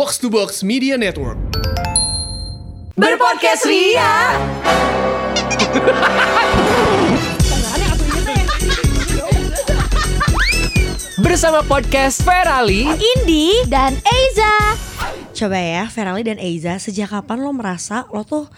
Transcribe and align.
Box 0.00 0.16
to 0.16 0.32
Box 0.32 0.64
Media 0.64 0.96
Network. 0.96 1.36
Berpodcast 2.96 3.68
Ria. 3.68 4.32
Bersama 11.20 11.60
podcast 11.68 12.24
Ferali 12.24 12.88
Indi 12.88 13.60
dan 13.68 13.92
Eiza. 14.00 14.72
Coba 15.36 15.60
ya, 15.60 15.84
Ferali 15.92 16.24
dan 16.24 16.40
Eiza, 16.40 16.80
sejak 16.80 17.12
kapan 17.12 17.44
lo 17.44 17.52
merasa 17.52 18.08
lo 18.08 18.24
tuh 18.24 18.48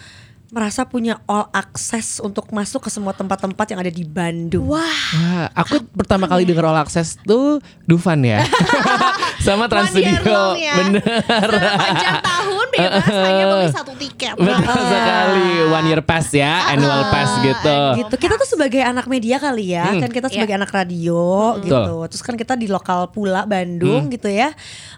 merasa 0.53 0.85
punya 0.85 1.17
all 1.25 1.49
access 1.57 2.21
untuk 2.21 2.53
masuk 2.53 2.85
ke 2.85 2.91
semua 2.93 3.17
tempat-tempat 3.17 3.73
yang 3.73 3.81
ada 3.81 3.89
di 3.89 4.05
Bandung? 4.05 4.69
Wah, 4.69 4.85
Wah, 5.17 5.49
aku 5.57 5.81
pertama 5.97 6.29
kali 6.29 6.45
denger 6.45 6.69
All 6.69 6.77
Access 6.77 7.17
tuh 7.25 7.57
Dufan 7.89 8.21
ya. 8.21 8.45
Sama 9.49 9.65
Trans 9.65 9.89
Studio. 9.89 10.53
ya. 10.61 10.77
Bener. 10.85 11.03
Sepanjang 11.25 12.21
tahun 12.21 12.62
bebas 12.73 13.05
hanya 13.07 13.45
beli 13.53 13.67
satu 13.69 13.93
tiket. 13.95 14.35
Betul 14.41 14.81
sekali 14.89 15.49
One 15.69 15.87
year 15.87 16.03
pass 16.03 16.33
ya 16.33 16.73
Annual 16.73 17.13
pass 17.13 17.31
gitu 17.45 17.79
gitu. 18.03 18.15
Kita 18.19 18.35
tuh 18.41 18.49
sebagai 18.49 18.83
anak 18.83 19.07
media 19.07 19.37
kali 19.39 19.75
ya, 19.75 19.93
kan 19.99 20.11
kita 20.11 20.29
sebagai 20.33 20.57
anak 20.57 20.71
radio 20.73 21.57
gitu. 21.61 21.73
Betul. 21.73 22.05
Terus 22.13 22.23
kan 22.25 22.35
kita 22.39 22.55
di 22.57 22.69
lokal 22.69 23.11
pula 23.13 23.45
Bandung 23.45 24.09
gitu 24.11 24.29
ya. 24.29 24.53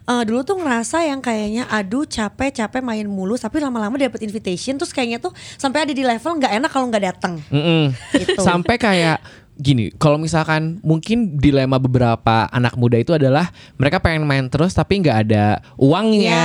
Eh, 0.05 0.23
dulu 0.29 0.45
tuh 0.45 0.61
ngerasa 0.61 1.05
yang 1.09 1.25
kayaknya 1.25 1.65
aduh 1.73 2.05
capek-capek 2.05 2.85
main 2.85 3.09
mulu 3.09 3.41
tapi 3.41 3.61
lama-lama 3.61 3.97
dapet 3.97 4.21
invitation 4.21 4.77
terus 4.77 4.93
kayaknya 4.93 5.17
tuh 5.17 5.33
sampai 5.57 5.89
ada 5.89 5.93
di 5.97 6.05
level 6.05 6.33
nggak 6.41 6.53
enak 6.61 6.71
kalau 6.71 6.87
nggak 6.93 7.05
datang. 7.05 7.35
Mm-mm. 7.49 7.93
Gitu. 8.13 8.41
Sampai 8.41 8.77
kayak 8.77 9.21
gini, 9.55 9.95
kalau 9.97 10.19
misalkan 10.19 10.83
mungkin 10.83 11.39
dilema 11.39 11.79
beberapa 11.79 12.51
anak 12.51 12.75
muda 12.75 12.99
itu 12.99 13.15
adalah 13.15 13.55
mereka 13.79 14.03
pengen 14.03 14.27
main 14.27 14.51
terus 14.51 14.75
tapi 14.75 14.99
nggak 14.99 15.19
ada 15.31 15.63
uangnya 15.79 16.43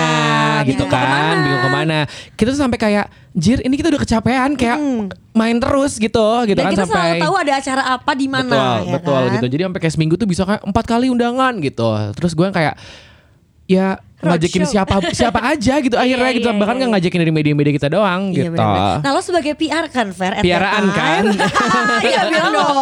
Ya, 0.62 0.68
gitu 0.68 0.86
bingung 0.86 0.94
kan, 0.94 1.02
ke 1.02 1.10
mana. 1.10 1.42
bingung 1.42 1.64
ke 1.64 1.70
mana. 1.74 1.98
Kita 2.38 2.50
tuh 2.54 2.62
sampai 2.62 2.78
kayak, 2.78 3.06
jir 3.34 3.66
ini 3.66 3.74
kita 3.74 3.90
udah 3.90 4.02
kecapean 4.06 4.54
kayak 4.54 4.78
main 5.34 5.58
terus 5.58 5.98
gitu, 5.98 6.28
gitu 6.46 6.60
Dan 6.60 6.70
kan 6.70 6.74
kita 6.78 6.84
sampai 6.86 7.02
selalu 7.18 7.24
tahu 7.26 7.36
ada 7.40 7.54
acara 7.58 7.84
apa 7.98 8.12
di 8.14 8.28
mana 8.30 8.46
betul, 8.52 8.78
ya 8.86 8.94
betul 8.94 9.22
kan? 9.26 9.34
gitu. 9.34 9.48
Jadi 9.58 9.62
sampai 9.66 9.80
kayak 9.82 9.94
seminggu 9.98 10.16
tuh 10.20 10.28
bisa 10.30 10.42
kayak 10.46 10.62
empat 10.62 10.86
kali 10.86 11.08
undangan 11.10 11.54
gitu. 11.64 11.90
Terus 12.14 12.32
gue 12.38 12.48
kayak 12.52 12.76
ya 13.66 13.98
ngajakin 14.20 14.62
Roadshow. 14.62 14.74
siapa 14.76 14.94
siapa 15.12 15.40
aja 15.42 15.74
gitu 15.78 15.96
akhirnya 15.96 16.28
Iya, 16.28 16.38
gitu 16.38 16.50
iya, 16.50 16.56
bahkan 16.56 16.76
iya. 16.76 16.82
nggak 16.82 16.92
ngajakin 16.94 17.20
dari 17.20 17.32
media-media 17.32 17.74
kita 17.74 17.88
doang 17.88 18.22
Iya 18.30 18.44
gitu. 18.46 18.60
Nah 19.00 19.12
lo 19.12 19.20
sebagai 19.20 19.54
PR 19.54 19.88
kan 19.88 20.12
Fer 20.12 20.36
time. 20.38 20.92
kan? 20.92 21.24
Iya 22.04 22.22
bilang 22.30 22.52
dong 22.52 22.76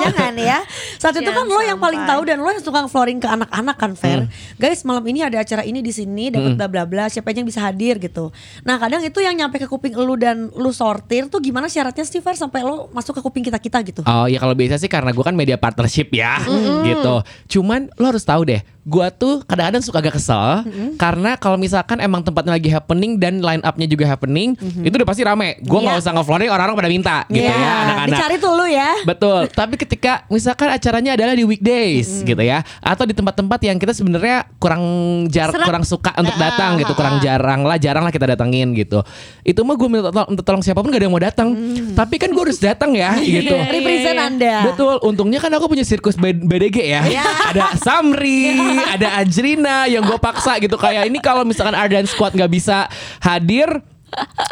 Jangan 0.00 0.34
ya 0.34 0.58
Saat 0.96 1.14
itu 1.14 1.28
kan 1.28 1.44
lo 1.44 1.60
yang 1.60 1.76
paling 1.76 2.00
tahu 2.02 2.20
Dan 2.24 2.38
lo 2.38 2.48
yang 2.48 2.58
suka 2.58 2.84
flooring 2.84 3.18
ke 3.18 3.28
anak-anak 3.28 3.76
kan 3.76 3.92
Fer 3.92 4.18
Hmm. 4.18 4.32
Guys 4.56 4.82
malam 4.82 5.04
ini 5.04 5.20
ada 5.20 5.38
acara 5.38 5.62
ini 5.62 5.78
di 5.78 5.92
sini 5.92 6.28
dapat 6.28 6.56
bla 6.56 6.66
bla 6.66 6.82
bla 6.82 7.04
Siapa 7.06 7.28
aja 7.28 7.38
yang 7.38 7.46
bisa 7.46 7.60
hadir 7.60 7.96
gitu 7.96 8.32
Nah 8.62 8.76
kadang 8.76 8.98
itu 9.00 9.18
yang 9.18 9.36
nyampe 9.36 9.56
ke 9.56 9.66
kuping 9.66 9.92
lu 9.92 10.16
Dan 10.16 10.48
lu 10.50 10.70
sortir 10.70 11.28
tuh 11.28 11.38
gimana 11.38 11.66
syaratnya 11.66 12.02
sih 12.02 12.18
Fer 12.18 12.34
Sampai 12.34 12.60
lo 12.60 12.88
masuk 12.88 13.14
ke 13.14 13.22
kuping 13.22 13.44
kita-kita 13.44 13.78
gitu 13.82 14.00
Oh 14.02 14.24
ya 14.24 14.36
kalau 14.36 14.52
biasa 14.52 14.74
sih 14.74 14.88
karena 14.88 15.10
gue 15.10 15.20
kan 15.20 15.32
media 15.32 15.54
partnership 15.54 16.08
ya 16.10 16.40
gitu. 16.82 17.14
Cuman 17.50 17.92
lo 17.94 18.06
harus 18.06 18.22
tahu 18.22 18.42
deh, 18.44 18.60
gue 18.88 19.06
tuh 19.14 19.44
kadang-kadang 19.44 19.84
suka 19.84 20.00
agak 20.00 20.16
kesel 20.16 20.64
karena 20.96 21.36
kalau 21.36 21.54
misalkan 21.54 22.00
emang 22.00 22.24
tempatnya 22.24 22.56
lagi 22.56 22.66
happening 22.66 23.14
dan 23.14 23.38
line 23.38 23.60
upnya 23.60 23.84
juga 23.84 24.04
happening, 24.06 24.56
itu 24.56 24.94
udah 24.94 25.04
pasti 25.04 25.22
rame. 25.22 25.60
Gue 25.60 25.78
nggak 25.78 25.94
Iya. 25.94 26.02
usah 26.02 26.12
nge-flooring 26.14 26.48
orang-orang 26.48 26.74
pada 26.74 26.88
minta 26.88 27.16
gitu 27.28 27.44
Iya, 27.44 27.52
ya 27.52 27.72
anak-anak. 27.82 28.08
Dicari 28.14 28.36
tuh 28.38 28.52
lu 28.54 28.66
ya 28.66 28.90
Betul. 29.04 29.40
Tapi 29.60 29.74
ketika 29.76 30.12
misalkan 30.26 30.68
acaranya 30.68 31.12
adalah 31.12 31.32
di 31.32 31.44
weekdays 31.44 32.22
gitu 32.22 32.38
ya, 32.38 32.64
atau 32.78 33.04
di 33.04 33.12
tempat-tempat 33.12 33.60
yang 33.62 33.76
kita 33.76 33.92
sebenarnya 33.92 34.48
kurang 34.56 34.82
jar 35.28 35.50
Seret. 35.50 35.66
kurang 35.66 35.84
suka 35.84 36.14
untuk 36.14 36.34
datang 36.34 36.78
gitu, 36.78 36.92
kurang 36.94 37.20
jarang 37.20 37.60
lah, 37.62 37.76
jarang 37.76 38.00
lah 38.00 38.10
kita 38.10 38.24
datangin 38.30 38.72
gitu. 38.72 39.04
Itu 39.42 39.60
mah 39.62 39.74
gue 39.74 39.86
minta 39.86 40.08
tolong, 40.08 40.28
minta 40.28 40.42
tolong 40.42 40.62
siapa 40.62 40.78
pun 40.78 40.88
gak 40.88 40.96
ada 40.96 41.04
yang 41.04 41.12
mau 41.12 41.20
datang. 41.20 41.48
Tapi 41.92 42.14
kan 42.16 42.30
gue 42.30 42.42
harus 42.42 42.56
datang 42.56 42.94
ya 42.94 43.12
gitu. 43.36 43.52
Represent 43.52 44.16
anda 44.16 44.54
Betul, 44.64 44.96
untungnya 45.02 45.38
kan 45.38 45.50
aku 45.50 45.66
punya 45.66 45.82
sirkus 45.82 46.16
BDG 46.16 46.78
ya. 46.88 47.02
ada 47.50 47.74
Samri, 47.76 48.56
ada 48.84 49.08
Ajrina 49.18 49.88
yang 49.90 50.04
gue 50.04 50.18
paksa 50.20 50.60
gitu. 50.62 50.78
Kayak 50.78 51.08
ini 51.10 51.18
kalau 51.18 51.42
misalkan 51.42 51.74
Ardan 51.74 52.06
Squad 52.06 52.34
nggak 52.34 52.52
bisa 52.52 52.86
hadir 53.18 53.68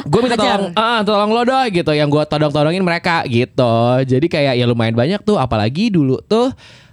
gue 0.04 0.20
minta 0.20 0.36
tolong 0.36 0.68
ah 0.76 1.00
tolong 1.00 1.30
lo 1.32 1.42
doh 1.46 1.64
gitu. 1.70 1.92
Yang 1.94 2.08
gue 2.12 2.24
todong-todongin 2.28 2.82
mereka 2.82 3.22
gitu. 3.28 4.04
Jadi 4.04 4.26
kayak 4.26 4.58
ya 4.58 4.64
lumayan 4.66 4.96
banyak 4.96 5.20
tuh. 5.22 5.38
Apalagi 5.38 5.92
dulu 5.92 6.20
tuh 6.24 6.50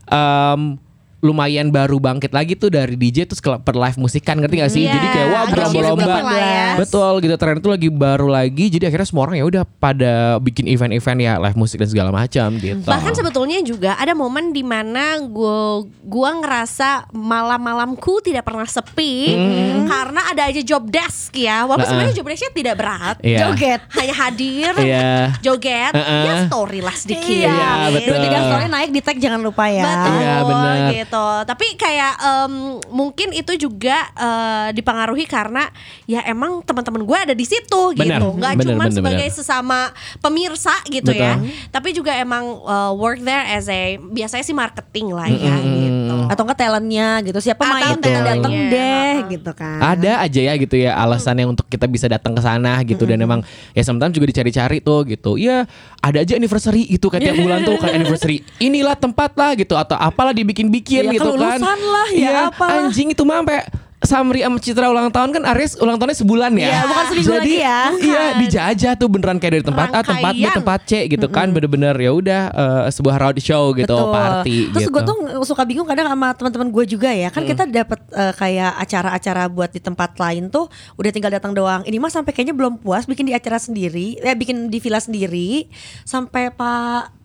em, 0.07 0.77
lumayan 1.23 1.71
baru 1.71 1.97
bangkit 1.97 2.29
lagi 2.29 2.53
tuh 2.53 2.67
dari 2.67 2.93
DJ 2.93 3.23
terus 3.23 3.39
ke 3.39 3.47
per 3.57 3.73
live 3.73 3.95
musikan 3.95 4.35
ngerti 4.35 4.55
gak 4.57 4.67
sih 4.69 4.83
Iya, 4.83 4.91
jadi 4.91 5.07
kayak 5.09 5.27
wah 5.29 5.43
berlomba-lomba 5.47 6.15
ya. 6.29 6.67
betul 6.75 7.13
gitu 7.17 7.35
tren 7.35 7.57
itu 7.57 7.69
lagi 7.69 7.87
baru 7.87 8.27
lagi 8.27 8.65
jadi 8.67 8.85
akhirnya 8.85 9.07
semua 9.07 9.23
orang 9.23 9.39
ya 9.39 9.45
udah 9.45 9.63
pada 9.63 10.13
bikin 10.37 10.67
event-event 10.67 11.17
ya 11.17 11.39
live 11.39 11.55
musik 11.55 11.79
dan 11.79 11.87
segala 11.87 12.11
macam 12.11 12.51
gitu 12.57 12.83
Bahkan 12.83 13.13
sebetulnya 13.13 13.57
juga 13.61 13.95
ada 13.95 14.11
momen 14.11 14.51
di 14.51 14.61
mana 14.61 15.01
gua 15.23 15.81
gua 16.01 16.35
ngerasa 16.35 17.07
malam-malamku 17.09 18.19
tidak 18.21 18.43
pernah 18.43 18.65
sepi 18.65 19.31
karena 19.85 20.21
ada 20.27 20.43
aja 20.45 20.59
job 20.59 20.83
desk 20.85 21.31
ya. 21.33 21.63
Walaupun 21.63 21.79
Nah, 21.79 21.89
sebenarnya 21.89 22.15
job 22.15 22.27
desknya 22.27 22.51
tidak 22.53 22.75
berat. 22.75 23.15
Iya. 23.19 23.39
Joget 23.45 23.81
Hanya 23.93 24.15
hadir, 24.17 24.71
Iya. 24.75 25.15
joget, 25.39 25.93
Heeh. 25.93 26.23
ya 26.23 26.33
story 26.45 26.79
lah 26.79 26.91
sedikit. 26.93 27.47
Iya, 27.47 27.91
betul. 27.91 28.07
Dua 28.09 28.17
tiga 28.19 28.39
story 28.41 28.65
naik 28.67 28.89
di 28.89 28.99
tag 28.99 29.17
jangan 29.17 29.39
lupa 29.39 29.65
ya 29.67 29.83
Betul 29.85 30.13
Iya, 30.13 30.35
benar. 30.43 30.75
gitu. 30.91 31.12
Tapi 31.43 31.77
kayak 31.77 32.13
em, 32.17 32.53
mungkin 32.89 33.29
itu 33.35 33.53
juga 33.57 33.97
eh, 34.15 34.67
dipengaruhi 34.73 35.27
karena 35.27 35.69
ya 36.09 36.23
emang 36.25 36.63
teman-teman 36.63 37.03
gue 37.03 37.17
ada 37.29 37.33
di 37.35 37.45
situ 37.45 37.93
Benar, 37.93 38.19
gitu. 38.19 38.27
Nggak 38.39 38.53
cuma 38.63 38.85
sebagai 38.89 39.27
benar. 39.29 39.37
sesama 39.37 39.79
pemirsa 40.23 40.73
gitu 40.89 41.11
ya. 41.13 41.37
Betul. 41.37 41.69
Tapi 41.69 41.89
juga 41.93 42.11
emang 42.17 42.43
eh, 42.63 42.91
work 42.97 43.19
there 43.21 43.45
as 43.53 43.69
a 43.69 43.97
biasanya 43.99 44.43
sih 44.45 44.55
marketing 44.55 45.13
lah 45.13 45.27
ya 45.29 45.55
gitu. 45.59 46.15
Atau 46.31 46.43
enggak 46.47 46.59
talentnya 46.59 47.07
gitu 47.25 47.39
Siapa 47.43 47.63
main 47.67 47.99
datang 47.99 48.53
deh 48.71 49.13
Heeh. 49.19 49.31
gitu 49.37 49.51
kan 49.53 49.79
ada 49.79 50.23
aja 50.23 50.41
ya 50.41 50.53
gitu 50.57 50.75
ya 50.79 50.95
alasannya 50.97 51.45
untuk 51.47 51.67
kita 51.67 51.85
bisa 51.85 52.05
datang 52.09 52.33
ke 52.33 52.41
sana 52.41 52.81
gitu 52.83 53.03
dan 53.03 53.19
emang 53.21 53.41
ya 53.75 53.83
sometimes 53.83 54.15
juga 54.15 54.29
dicari-cari 54.29 54.79
tuh 54.79 55.05
gitu 55.07 55.35
ya 55.37 55.67
ada 55.99 56.23
aja 56.23 56.33
anniversary 56.35 56.87
gitu 56.87 57.07
kayak 57.11 57.31
tiap 57.31 57.37
bulan 57.39 57.63
tuh 57.63 57.75
kayak 57.79 57.95
anniversary 58.01 58.43
inilah 58.59 58.95
tempat 58.97 59.31
lah 59.35 59.51
gitu 59.55 59.75
atau 59.75 59.95
apalah 59.99 60.35
dibikin-bikin 60.35 61.02
Ya, 61.03 61.11
gitu 61.19 61.29
kan 61.35 61.59
lah, 61.59 62.07
ya 62.15 62.19
Iya, 62.23 62.41
apalah. 62.47 62.87
anjing 62.87 63.11
itu 63.11 63.23
mah 63.27 63.43
sampai 63.43 63.59
Samri 64.03 64.43
sama 64.43 64.59
Citra 64.59 64.91
ulang 64.91 65.07
tahun 65.15 65.31
kan 65.31 65.43
Aries 65.55 65.79
ulang 65.79 65.95
tahunnya 65.95 66.19
sebulan 66.19 66.51
ya. 66.59 66.67
Iya, 66.67 66.79
bukan 66.91 67.03
seminggu 67.07 67.31
Jadi, 67.39 67.39
lagi 67.39 67.55
ya. 67.63 67.79
Iya, 67.95 68.23
dijajah 68.35 68.93
tuh 68.99 69.07
beneran 69.07 69.39
kayak 69.39 69.53
dari 69.55 69.63
tempat 69.63 69.87
A, 69.95 70.03
tempat 70.03 70.35
B, 70.35 70.43
Rangkaian. 70.43 70.55
tempat 70.59 70.79
C 70.83 70.91
gitu 71.07 71.27
kan 71.31 71.47
bener-bener 71.55 71.95
ya 71.95 72.11
udah 72.11 72.41
eh, 72.51 72.83
sebuah 72.91 73.15
road 73.15 73.39
show 73.39 73.71
gitu, 73.71 73.87
Betul. 73.87 74.11
party 74.11 74.57
Terus 74.75 74.83
gitu. 74.83 74.91
gue 74.91 75.03
tuh 75.07 75.17
suka 75.47 75.63
bingung 75.63 75.87
kadang 75.87 76.11
sama 76.11 76.35
teman-teman 76.35 76.67
gue 76.67 76.83
juga 76.83 77.15
ya. 77.15 77.31
Kan 77.31 77.47
kita 77.47 77.63
dapat 77.63 78.03
eh, 78.11 78.33
kayak 78.35 78.71
acara-acara 78.83 79.43
buat 79.47 79.71
di 79.71 79.79
tempat 79.79 80.19
lain 80.19 80.51
tuh 80.51 80.67
udah 80.99 81.11
tinggal 81.15 81.31
datang 81.31 81.55
doang. 81.55 81.87
Ini 81.87 81.95
mah 81.95 82.11
sampai 82.11 82.35
kayaknya 82.35 82.59
belum 82.59 82.83
puas 82.83 83.07
bikin 83.07 83.23
di 83.23 83.31
acara 83.31 83.55
sendiri, 83.55 84.19
eh 84.19 84.35
bikin 84.35 84.67
di 84.67 84.83
villa 84.83 84.99
sendiri 84.99 85.71
sampai 86.03 86.51
Pak 86.51 87.22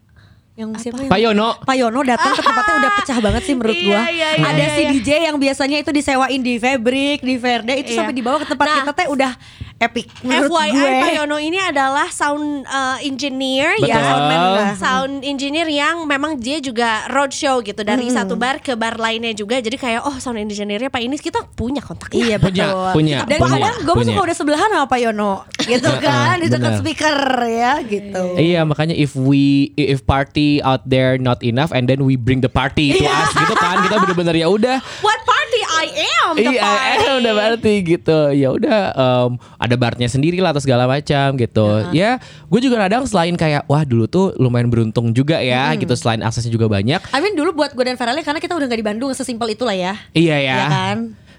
yang 0.58 0.74
siapa 0.74 1.06
yang 1.06 1.10
Pak 1.14 1.20
Yono. 1.22 1.48
Pak 1.62 1.76
Yono 1.78 2.00
datang 2.02 2.34
ke 2.34 2.42
tempatnya 2.42 2.74
udah 2.76 2.90
pecah 2.98 3.18
banget 3.22 3.42
sih 3.46 3.54
menurut 3.54 3.78
Iya, 3.78 3.86
gua. 3.86 4.00
iya, 4.10 4.28
iya, 4.34 4.42
Ada 4.42 4.58
iya, 4.58 4.74
si 4.74 4.80
iya. 4.82 4.90
DJ 4.90 5.08
yang 5.30 5.36
biasanya 5.38 5.76
itu 5.78 5.90
disewain 5.94 6.40
di 6.42 6.54
Fabric, 6.58 7.18
di 7.22 7.34
Verde 7.38 7.74
itu 7.78 7.90
Iya. 7.94 7.98
sampai 8.02 8.14
dibawa 8.18 8.42
ke 8.42 8.46
tempat 8.50 8.66
Nah, 8.66 8.76
kita 8.82 8.92
teh 8.92 9.06
udah 9.06 9.32
epic 9.78 10.10
menurut 10.20 10.50
FYI 10.50 10.70
gue. 10.72 10.90
Pak 10.98 11.10
Yono 11.14 11.36
ini 11.36 11.54
adalah 11.56 12.06
sound 12.08 12.42
uh, 12.64 12.98
engineer 12.98 13.74
Betul. 13.74 13.88
ya 13.88 13.98
Betul. 13.98 14.58
sound 14.76 15.14
engineer 15.22 15.66
yang 15.66 16.02
memang 16.02 16.34
dia 16.34 16.58
juga 16.58 17.06
roadshow 17.08 17.58
gitu 17.60 17.80
dari 17.80 18.10
satu 18.10 18.34
bar 18.34 18.58
ke 18.58 18.74
bar 18.74 18.94
lainnya 18.94 19.30
juga 19.30 19.58
jadi 19.58 19.74
kayak 19.74 20.00
oh 20.02 20.18
sound 20.18 20.34
engineernya 20.36 20.88
Pak 20.88 20.98
Inis 20.98 21.20
kita 21.20 21.46
punya 21.48 21.78
kontaknya 21.78 22.18
Iya 22.18 22.36
Punya, 22.38 22.64
betul. 22.66 22.90
punya, 22.92 23.18
Dan 23.22 23.38
punya, 23.38 23.54
kadang 23.54 23.76
gue 23.80 23.94
punya. 23.94 24.06
suka 24.08 24.20
udah 24.20 24.36
sebelahan 24.36 24.68
sama 24.68 24.86
Pak 24.86 24.98
Yono, 24.98 25.32
gitu 25.60 25.90
kan, 25.98 26.36
di 26.36 26.48
dekat 26.48 26.72
speaker 26.76 27.16
ya, 27.44 27.72
gitu. 27.80 28.24
Iya 28.34 28.60
makanya 28.62 28.92
if 28.92 29.14
we 29.14 29.46
if 29.74 30.02
party 30.02 30.58
out 30.60 30.82
there 30.84 31.14
not 31.16 31.38
enough 31.40 31.70
and 31.70 31.86
then 31.86 32.02
we 32.02 32.14
bring 32.14 32.40
the 32.40 32.50
party 32.50 32.90
to 32.92 33.00
Iya. 33.00 33.14
us 33.14 33.30
gitu 33.32 33.54
kan 33.54 33.80
kita 33.80 33.94
bener-bener 34.00 34.34
ya 34.34 34.48
udah 34.48 34.76
what 35.00 35.20
party 35.22 35.60
I 35.64 35.86
am 36.18 36.28
the 36.34 36.42
Iya, 36.48 36.60
party 36.60 37.04
eh, 37.06 37.14
udah 37.22 37.32
berarti 37.32 37.72
gitu. 37.86 38.18
Ya 38.32 38.48
udah 38.50 38.78
em, 38.92 39.30
ada 39.68 39.76
barnya 39.76 40.08
sendiri 40.08 40.40
lah 40.40 40.56
atau 40.56 40.64
segala 40.64 40.88
macam 40.88 41.36
gitu. 41.36 41.68
Ya, 41.92 42.16
gue 42.48 42.60
juga 42.64 42.80
kadang 42.80 43.04
selain 43.04 43.36
kayak 43.36 43.68
wah 43.68 43.84
dulu 43.84 44.08
tuh 44.08 44.32
lumayan 44.40 44.72
beruntung 44.72 45.12
juga 45.12 45.38
ya 45.38 45.70
gitu 45.76 45.92
selain 45.94 46.24
aksesnya 46.24 46.50
juga 46.50 46.66
banyak. 46.66 47.00
I 47.12 47.18
mean 47.20 47.36
dulu 47.36 47.52
buat 47.52 47.76
gue 47.76 47.84
dan 47.84 48.00
Ferali 48.00 48.24
karena 48.24 48.40
kita 48.40 48.56
udah 48.56 48.66
gak 48.66 48.80
di 48.80 48.86
Bandung 48.86 49.10
sesimpel 49.12 49.52
itulah 49.52 49.76
ya. 49.76 49.94
Iya 50.16 50.36
ya. 50.40 50.56
Iya 50.56 50.66
kan? 50.72 50.98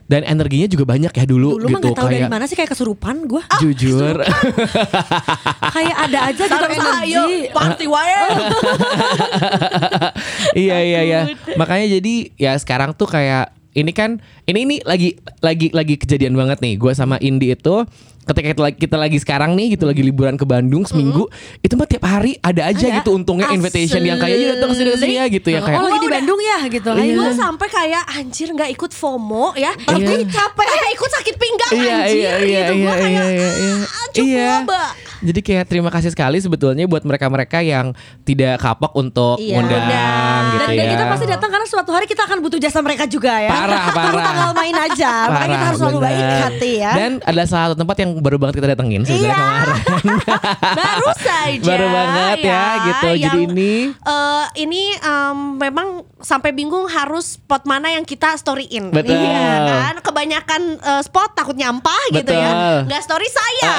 Dan 0.10 0.26
energinya 0.26 0.66
juga 0.66 0.90
banyak 0.90 1.14
ya 1.14 1.26
dulu, 1.30 1.62
Dulu 1.62 1.70
mah 1.70 1.78
gitu 1.78 1.94
gak 1.94 2.00
tahu 2.02 2.10
dari 2.10 2.26
kayak 2.26 2.34
mana 2.34 2.46
sih 2.50 2.58
kayak 2.58 2.74
kesurupan 2.74 3.30
gue. 3.30 3.44
jujur. 3.62 4.18
kayak 5.78 5.98
ada 6.10 6.20
aja 6.34 6.44
gitu 6.50 6.66
energi. 6.66 7.54
party 7.54 7.86
wae 7.86 8.18
iya 10.66 10.78
iya 10.82 11.02
iya. 11.06 11.22
Makanya 11.54 12.02
jadi 12.02 12.34
ya 12.42 12.58
sekarang 12.58 12.98
tuh 12.98 13.06
kayak 13.06 13.54
ini 13.78 13.94
kan 13.94 14.18
ini 14.50 14.66
ini 14.66 14.76
lagi 14.82 15.14
lagi 15.46 15.70
lagi 15.70 15.94
kejadian 16.02 16.34
banget 16.34 16.58
nih. 16.58 16.82
Gue 16.82 16.98
sama 16.98 17.22
Indi 17.22 17.54
itu 17.54 17.86
ketika 18.30 18.48
kita, 18.48 18.62
lagi- 18.62 18.80
kita 18.80 18.96
lagi 18.96 19.18
sekarang 19.18 19.52
nih 19.54 19.74
gitu 19.74 19.84
lagi 19.84 20.00
liburan 20.00 20.34
ke 20.34 20.44
Bandung 20.44 20.86
seminggu 20.86 21.26
itu 21.60 21.74
mah 21.74 21.84
tiap 21.84 22.06
hari 22.06 22.38
ada 22.40 22.62
aja 22.64 22.86
Ada. 22.86 22.96
gitu 23.02 23.10
untungnya 23.12 23.50
invitation 23.50 23.98
yang 24.00 24.16
kayak 24.16 24.38
"Yuk 24.38 24.50
datang 24.54 24.70
ke 24.70 24.76
sini 24.76 24.90
ke 24.90 25.00
sini 25.00 25.14
ya 25.16 25.26
gitu 25.28 25.48
ya 25.50 25.60
kayak 25.60 25.76
Oh 25.76 25.86
lagi 25.86 26.00
di 26.00 26.10
Bandung 26.10 26.40
ya 26.40 26.58
gitu. 26.68 26.90
Iya. 26.92 27.16
Gue 27.16 27.32
sampai 27.34 27.68
kayak 27.68 28.04
anjir 28.12 28.48
nggak 28.50 28.70
ikut 28.72 28.92
FOMO 28.92 29.54
ya, 29.56 29.74
tapi 29.76 30.06
Iya. 30.20 30.30
capek 30.30 30.66
kayak 30.68 30.92
ikut 30.94 31.10
sakit 31.12 31.36
pinggang 31.36 31.72
Iya 31.72 31.96
anjir 31.96 32.14
iya 32.14 32.32
iya 32.38 32.62
gitu. 32.62 32.74
Gue 32.76 32.86
iya 32.86 32.94
kayak 32.94 33.10
iya 33.10 33.26
iya 33.28 33.50
iya. 33.52 33.74
"Ah, 33.82 34.06
cukup 34.10 34.28
Iya. 34.30 34.52
Mbak." 34.62 34.90
Jadi 35.20 35.40
kayak 35.42 35.66
terima 35.68 35.90
kasih 35.90 36.10
sekali 36.10 36.40
sebetulnya 36.40 36.86
buat 36.86 37.04
mereka-mereka 37.04 37.60
yang 37.60 37.92
tidak 38.24 38.56
kapok 38.58 38.96
untuk 38.96 39.36
Iya. 39.36 39.58
ngundang 39.58 39.84
Undang. 39.84 40.42
gitu 40.46 40.60
Dan, 40.62 40.70
dan 40.70 40.86
ya. 40.86 40.92
kita 40.94 41.06
pasti 41.06 41.26
datang 41.28 41.50
karena 41.50 41.68
suatu 41.68 41.92
hari 41.92 42.06
kita 42.06 42.24
akan 42.24 42.38
butuh 42.40 42.56
jasa 42.58 42.80
mereka 42.80 43.04
juga 43.04 43.36
ya. 43.36 43.52
Parah, 43.52 43.84
parah. 43.92 44.06
Tunggu 44.06 44.20
tanggal 44.24 44.52
main 44.54 44.76
aja. 44.82 45.12
Makanya 45.26 45.48
kita 45.50 45.66
harus 45.66 45.80
selalu 45.80 46.00
baik 46.00 46.24
hati 46.40 46.72
ya. 46.78 46.92
Dan 46.94 47.12
ada 47.20 47.42
salah 47.44 47.66
satu 47.66 47.78
tempat 47.78 47.96
yang 48.00 48.12
baru 48.20 48.38
banget 48.38 48.60
kita 48.60 48.68
datengin 48.70 49.02
sebenarnya 49.02 49.26
Iya. 49.26 49.36
kemarin. 49.36 49.78
Baru 50.80 51.10
saja 51.14 51.66
Baru 51.66 51.88
banget 51.90 52.38
ya, 52.42 52.64
gitu. 52.82 53.08
Jadi 53.10 53.20
yang, 53.20 53.38
ini- 53.50 53.90
eh, 53.92 54.46
ini 54.58 54.84
em, 54.96 55.38
memang 55.58 55.88
sampai 56.18 56.52
bingung 56.52 56.86
harus 56.86 57.36
spot 57.36 57.64
mana 57.64 57.90
yang 57.90 58.04
kita 58.04 58.36
storyin. 58.36 58.90
Betul. 58.90 59.16
Iya 59.16 59.52
kan? 59.66 59.96
Kebanyakan 60.00 60.62
eh, 60.78 61.02
spot 61.02 61.34
takut 61.34 61.54
nyampah 61.54 62.02
gitu 62.12 62.30
ya. 62.30 62.84
Nggak 62.84 63.02
story 63.02 63.28
saya. 63.28 63.72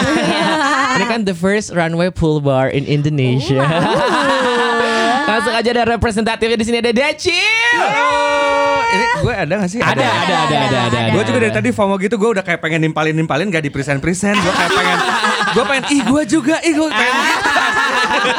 Ini 0.97 1.05
kan 1.07 1.21
the 1.23 1.33
first 1.33 1.71
runway 1.71 2.09
pool 2.09 2.39
bar 2.39 2.69
in 2.69 2.85
Indonesia. 2.85 3.61
Langsung 5.31 5.53
aja 5.53 5.69
ada 5.71 5.85
representatifnya 5.89 6.57
di 6.57 6.65
sini 6.65 6.79
ada 6.79 6.91
Decil. 6.91 8.59
Ini 8.91 9.05
gue 9.21 9.35
ada 9.37 9.55
gak 9.57 9.69
sih? 9.69 9.79
Ada, 9.79 10.03
ada, 10.03 10.35
ada, 10.41 10.57
ada, 10.61 10.79
ada. 10.87 10.99
Gue 11.11 11.23
juga 11.23 11.39
dari 11.39 11.53
tadi 11.53 11.71
FOMO 11.71 11.95
gitu 11.97 12.15
Gue 12.15 12.31
udah 12.33 12.43
kayak 12.43 12.59
pengen 12.59 12.81
nimpalin-nimpalin 12.83 13.47
Gak 13.49 13.63
di 13.63 13.71
present-present 13.71 14.35
Gue 14.37 14.51
kayak 14.51 14.73
pengen 14.73 14.99
Gue 15.53 15.65
pengen 15.65 15.85
Ih 15.89 16.03
gue 16.03 16.23
juga 16.29 16.57
Ih 16.61 16.75
gue 16.75 16.89
pengen 16.89 17.15
gitu 17.23 17.51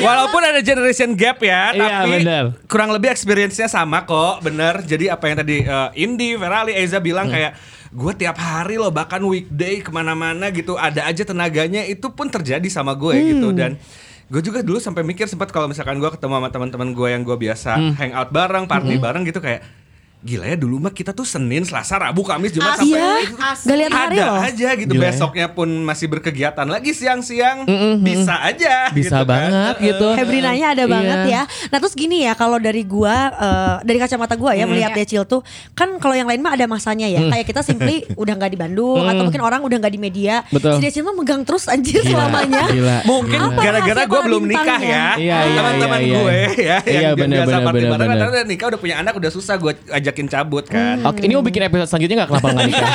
Walaupun 0.00 0.40
ada 0.42 0.60
generation 0.60 1.14
gap 1.14 1.40
ya 1.40 1.70
Iya, 1.70 1.86
Tapi 1.96 2.10
bener. 2.18 2.44
kurang 2.66 2.90
lebih 2.90 3.08
experience-nya 3.08 3.66
sama 3.66 4.02
kok 4.02 4.40
Bener 4.40 4.82
Jadi 4.82 5.08
apa 5.08 5.24
yang 5.24 5.38
tadi 5.38 5.56
eh, 5.62 5.88
Indi, 5.96 6.34
Ferali, 6.34 6.72
Eza 6.74 6.98
bilang 6.98 7.24
Hmm. 7.24 7.34
kayak 7.34 7.52
Gue 7.90 8.12
tiap 8.12 8.36
hari 8.36 8.74
loh 8.74 8.90
Bahkan 8.90 9.22
weekday 9.22 9.78
ke 9.78 9.88
mana-mana 9.88 10.50
gitu 10.50 10.74
Ada 10.74 11.06
aja 11.06 11.22
tenaganya 11.22 11.82
Itu 11.82 12.10
pun 12.10 12.28
terjadi 12.28 12.66
sama 12.66 12.92
gue 12.92 13.14
Hmm. 13.14 13.28
gitu 13.30 13.48
Dan 13.50 13.78
Gue 14.24 14.40
juga 14.40 14.64
dulu 14.64 14.80
sampai 14.80 15.04
mikir 15.04 15.28
sempat 15.28 15.52
kalau 15.52 15.68
misalkan 15.68 16.00
gue 16.00 16.08
ketemu 16.08 16.40
sama 16.40 16.48
teman-teman 16.48 16.88
gue 16.90 17.08
yang 17.08 17.22
gue 17.22 17.36
biasa 17.36 17.76
Hmm. 17.76 17.92
hangout 17.94 18.30
bareng, 18.30 18.64
party 18.64 18.96
bareng 18.98 19.22
gitu 19.24 19.38
kayak 19.38 19.83
gila 20.24 20.44
ya 20.46 20.56
dulu 20.56 20.80
mah 20.80 20.88
kita 20.88 21.12
tuh 21.12 21.22
Senin, 21.22 21.62
Selasa, 21.62 22.00
Rabu, 22.00 22.24
Kamis, 22.24 22.48
Jumat 22.50 22.74
sampai 22.74 22.96
Iya, 22.96 23.12
gak 23.60 23.76
lihat 23.76 23.92
hari 23.92 24.16
ada 24.16 24.24
loh. 24.26 24.40
aja 24.40 24.68
gitu 24.72 24.88
Gila 24.90 25.02
ya. 25.02 25.10
besoknya 25.10 25.46
pun 25.48 25.68
masih 25.78 26.06
berkegiatan 26.08 26.64
lagi 26.64 26.90
siang-siang 26.90 27.68
bisa 28.00 28.40
aja 28.40 28.88
Bisa 28.88 29.20
gitu 29.20 29.20
kan. 29.20 29.28
banget 29.28 29.74
gitu. 29.82 30.08
Hebrinanya 30.14 30.66
ada 30.70 30.82
Iya. 30.82 30.90
banget 30.90 31.18
ya. 31.26 31.42
Nah 31.68 31.78
terus 31.78 31.92
gini 31.92 32.24
ya 32.24 32.32
kalau 32.32 32.56
dari 32.56 32.82
gua 32.82 33.12
eh, 33.30 33.74
dari 33.82 33.98
kacamata 33.98 34.32
gua 34.34 34.52
ya 34.52 34.64
melihat 34.64 34.90
Decil 34.92 35.22
tuh 35.24 35.44
kan 35.72 35.92
kalau 35.98 36.12
yang 36.12 36.24
lain 36.24 36.40
mah 36.40 36.52
ada 36.52 36.64
masanya 36.64 37.04
ya. 37.04 37.20
Kayak 37.22 37.44
kita 37.46 37.60
simply 37.60 38.08
udah 38.16 38.32
nggak 38.34 38.48
di 38.48 38.58
Bandung 38.58 39.04
atau 39.04 39.22
mungkin 39.22 39.42
orang 39.42 39.60
udah 39.60 39.76
nggak 39.76 39.92
di 39.92 40.00
media. 40.00 40.40
Betul. 40.48 40.80
Si 40.80 40.88
Decil 40.88 41.02
mah 41.02 41.12
megang 41.12 41.44
terus 41.44 41.68
anjir 41.68 42.00
Gila, 42.00 42.24
selamanya. 42.24 42.64
Gila. 42.66 42.96
Mungkin 43.04 43.40
gara-gara 43.54 44.02
para 44.02 44.24
belum 44.24 44.42
nikah 44.46 44.80
ya 44.80 45.04
Iya, 45.14 45.36
iya, 45.44 45.54
Teman-teman 45.54 46.00
gue 46.00 46.34
ya 46.56 46.78
Iya, 46.80 47.08
Yang 47.10 47.28
biasa 47.28 47.56
party 47.60 47.84
bareng 47.84 48.46
nikah 48.46 48.66
udah 48.66 48.80
punya 48.80 48.96
anak 48.98 49.12
Udah 49.14 49.28
susah 49.28 49.54
gue 49.56 49.72
ajakin 50.14 50.30
cabut 50.30 50.64
kan 50.64 51.02
Oke, 51.02 51.26
ini 51.26 51.34
mau 51.34 51.42
bikin 51.42 51.66
episode 51.66 51.90
selanjutnya 51.90 52.22
gak 52.22 52.30
kenapa 52.30 52.48
nggak 52.48 52.66
nikah? 52.70 52.90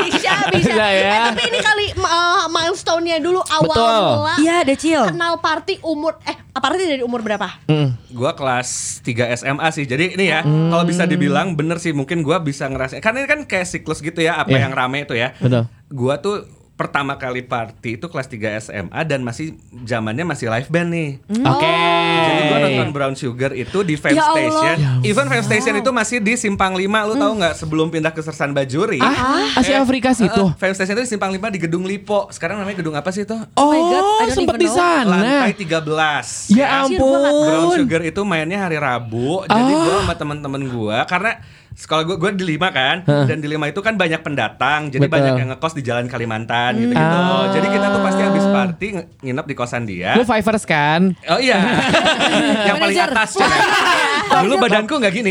bisa 0.00 0.32
bisa. 0.50 0.72
Bisa 0.72 0.86
ya. 0.88 1.12
Eh, 1.12 1.20
tapi 1.30 1.42
ini 1.46 1.58
kali 1.60 1.86
uh, 1.94 2.48
milestone-nya 2.48 3.16
dulu 3.20 3.40
awal 3.42 3.68
Betul. 3.68 4.00
mula 4.16 4.34
Iya 4.38 4.56
Decil. 4.64 5.02
kenal 5.06 5.34
party 5.38 5.74
umur 5.82 6.16
eh 6.24 6.36
party 6.52 6.82
dari 6.88 7.02
umur 7.02 7.20
berapa? 7.20 7.48
Mm. 7.66 7.88
Gua 8.12 8.32
kelas 8.32 9.00
3 9.02 9.36
SMA 9.36 9.68
sih. 9.70 9.84
Jadi 9.84 10.16
ini 10.16 10.28
ya, 10.28 10.40
kalau 10.42 10.84
bisa 10.84 11.04
dibilang 11.04 11.52
bener 11.54 11.76
sih 11.76 11.92
mungkin 11.92 12.20
gua 12.20 12.40
bisa 12.40 12.64
ngerasain. 12.66 13.00
Karena 13.00 13.24
ini 13.24 13.28
kan 13.28 13.40
kayak 13.44 13.66
siklus 13.66 14.00
gitu 14.00 14.20
ya, 14.20 14.40
apa 14.40 14.50
Iya. 14.50 14.68
yang 14.68 14.74
rame 14.74 15.04
itu 15.04 15.14
ya. 15.14 15.32
Betul. 15.36 15.68
Gua 15.88 16.16
tuh 16.18 16.44
pertama 16.80 17.12
kali 17.14 17.42
party 17.42 17.94
itu 17.94 18.08
kelas 18.08 18.24
3 18.24 18.56
SMA 18.58 19.00
dan 19.04 19.20
masih 19.20 19.52
zamannya 19.84 20.24
masih 20.24 20.48
live 20.48 20.64
band 20.66 20.88
nih. 20.88 21.10
Oke. 21.38 21.68
Jadi 22.00 22.40
gua 22.42 22.58
nonton 22.58 22.88
Brown 22.90 23.14
Sugar 23.14 23.52
itu 23.52 23.78
di 23.82 23.94
Fame 23.94 24.16
Ya 24.16 24.24
Allah. 24.24 24.40
Station. 24.48 24.76
Even 25.04 25.26
Fame 25.26 25.44
Station 25.44 25.74
itu 25.76 25.90
masih 25.90 26.18
di 26.18 26.34
Simpang 26.34 26.72
5, 26.72 26.80
lu 27.04 27.14
tahu 27.14 27.32
nggak 27.36 27.54
sebelum 27.54 27.86
pindah 27.88 28.08
ke 28.08 28.20
Sersan 28.20 28.50
Bajuri. 28.50 28.96
Ah, 28.98 29.44
Asia 29.54 29.76
Eh, 29.76 29.78
Afrika 29.78 30.10
situ. 30.10 30.40
eh, 30.42 30.56
Fame 30.56 30.72
Station 30.72 30.96
itu 30.96 31.04
di 31.04 31.10
Simpang 31.10 31.28
5 31.28 31.46
di 31.46 31.60
Gedung 31.60 31.84
Lipo. 31.84 32.30
Sekarang 32.30 32.56
namanya 32.56 32.80
gedung 32.80 32.96
apa 32.96 33.10
sih 33.10 33.22
itu? 33.22 33.36
Oh, 33.54 33.68
my 33.68 33.80
God, 33.82 34.04
even 34.32 34.56
di 34.56 34.68
sana. 34.68 35.04
Lantai 35.12 35.52
13. 35.52 36.48
Ya 36.50 36.88
gua 36.88 37.18
nggak 37.20 37.34
Brown 37.36 37.60
ampun. 37.60 37.76
Sugar 37.76 38.00
itu 38.02 38.20
mainnya 38.22 38.58
hari 38.58 38.80
Rabu. 38.80 39.44
Jadi 39.44 39.60
Oh. 39.70 39.80
gue 39.82 39.94
sama 40.00 40.14
temen-temen 40.14 40.62
gue 40.64 40.96
karena 41.04 41.32
sekolah 41.72 42.02
gue 42.02 42.16
gue 42.16 42.30
di 42.34 42.46
lima 42.48 42.68
kan 42.68 43.00
dan 43.04 43.38
di 43.38 43.46
lima 43.46 43.64
itu 43.64 43.78
kan 43.78 43.94
banyak 43.94 44.20
pendatang 44.20 44.88
jadi 44.88 45.00
Betul. 45.00 45.14
banyak 45.16 45.34
yang 45.36 45.48
ngekos 45.50 45.72
di 45.72 45.82
Jalan 45.82 46.06
Kalimantan 46.06 46.76
gitu 46.76 46.90
gitu 46.90 47.16
Ah. 47.20 47.46
jadi 47.48 47.66
kita 47.68 47.86
tuh 47.88 48.00
pasti 48.00 48.20
habis 48.20 48.44
party 48.44 48.88
nginep 49.20 49.44
di 49.44 49.54
kosan 49.54 49.82
dia 49.84 50.12
Lu 50.12 50.22
Fivers 50.22 50.64
kan? 50.64 51.14
oh 51.26 51.38
iya 51.38 51.58
yang 52.68 52.76
paling 52.76 52.98
atas 53.00 53.38
dulu 54.36 54.54
badanku 54.58 54.94
nggak 54.96 55.14
gini 55.14 55.30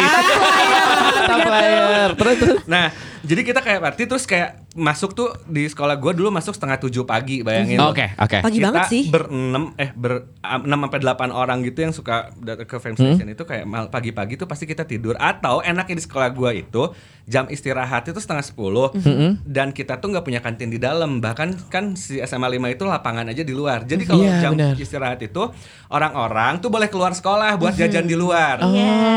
Top 1.22 1.40
player. 1.44 2.10
Terus. 2.16 2.38
nah 2.66 2.90
jadi 3.20 3.42
kita 3.44 3.60
kayak 3.60 3.80
party 3.82 4.04
terus 4.06 4.24
kayak 4.24 4.64
masuk 4.72 5.12
tuh 5.12 5.30
di 5.44 5.66
sekolah 5.66 5.96
gue 5.96 6.14
dulu 6.14 6.30
masuk 6.30 6.52
setengah 6.52 6.78
tujuh 6.78 7.02
pagi 7.02 7.42
bayangin 7.42 7.82
Oke, 7.82 8.14
oke. 8.14 8.38
Pagi 8.40 8.56
kita 8.56 8.70
banget 8.70 8.86
sih. 8.88 9.04
berenam 9.08 9.74
eh 9.76 9.90
ber 9.92 10.30
enam 10.40 10.80
sampai 10.84 11.00
delapan 11.00 11.30
orang 11.32 11.58
gitu 11.62 11.80
yang 11.80 11.90
suka 11.90 12.30
datang 12.38 12.64
ke 12.64 12.78
fame 12.78 12.94
Hmm? 12.94 13.16
station 13.16 13.30
itu 13.30 13.44
kayak 13.44 13.64
mal- 13.64 13.88
pagi-pagi 13.88 14.36
tuh 14.36 14.46
pasti 14.46 14.64
kita 14.64 14.84
tidur 14.84 15.16
atau 15.16 15.60
enaknya 15.60 15.96
di 15.96 16.04
sekolah 16.04 16.30
gua 16.30 16.52
itu 16.52 16.94
jam 17.26 17.46
istirahat 17.46 18.06
itu 18.06 18.18
setengah 18.18 18.42
sepuluh 18.42 18.94
Hmm? 18.96 19.42
dan 19.44 19.70
kita 19.70 19.98
tuh 19.98 20.10
nggak 20.10 20.22
punya 20.22 20.40
kantin 20.40 20.68
di 20.68 20.78
dalam 20.78 21.18
bahkan 21.18 21.50
kan 21.68 21.94
si 21.94 22.18
SMA 22.20 22.48
5 22.48 22.70
itu 22.70 22.84
lapangan 22.84 23.26
aja 23.26 23.42
di 23.42 23.52
luar 23.52 23.84
jadi 23.84 24.04
kalau 24.04 24.22
Iya, 24.24 24.38
jam 24.40 24.52
benar. 24.54 24.74
istirahat 24.76 25.18
itu 25.20 25.50
orang-orang 25.90 26.58
tuh 26.58 26.70
boleh 26.70 26.88
keluar 26.88 27.12
sekolah 27.12 27.56
buat 27.56 27.74
jajan 27.74 28.06
di 28.06 28.14
luar 28.14 28.62
Oh. 28.62 28.70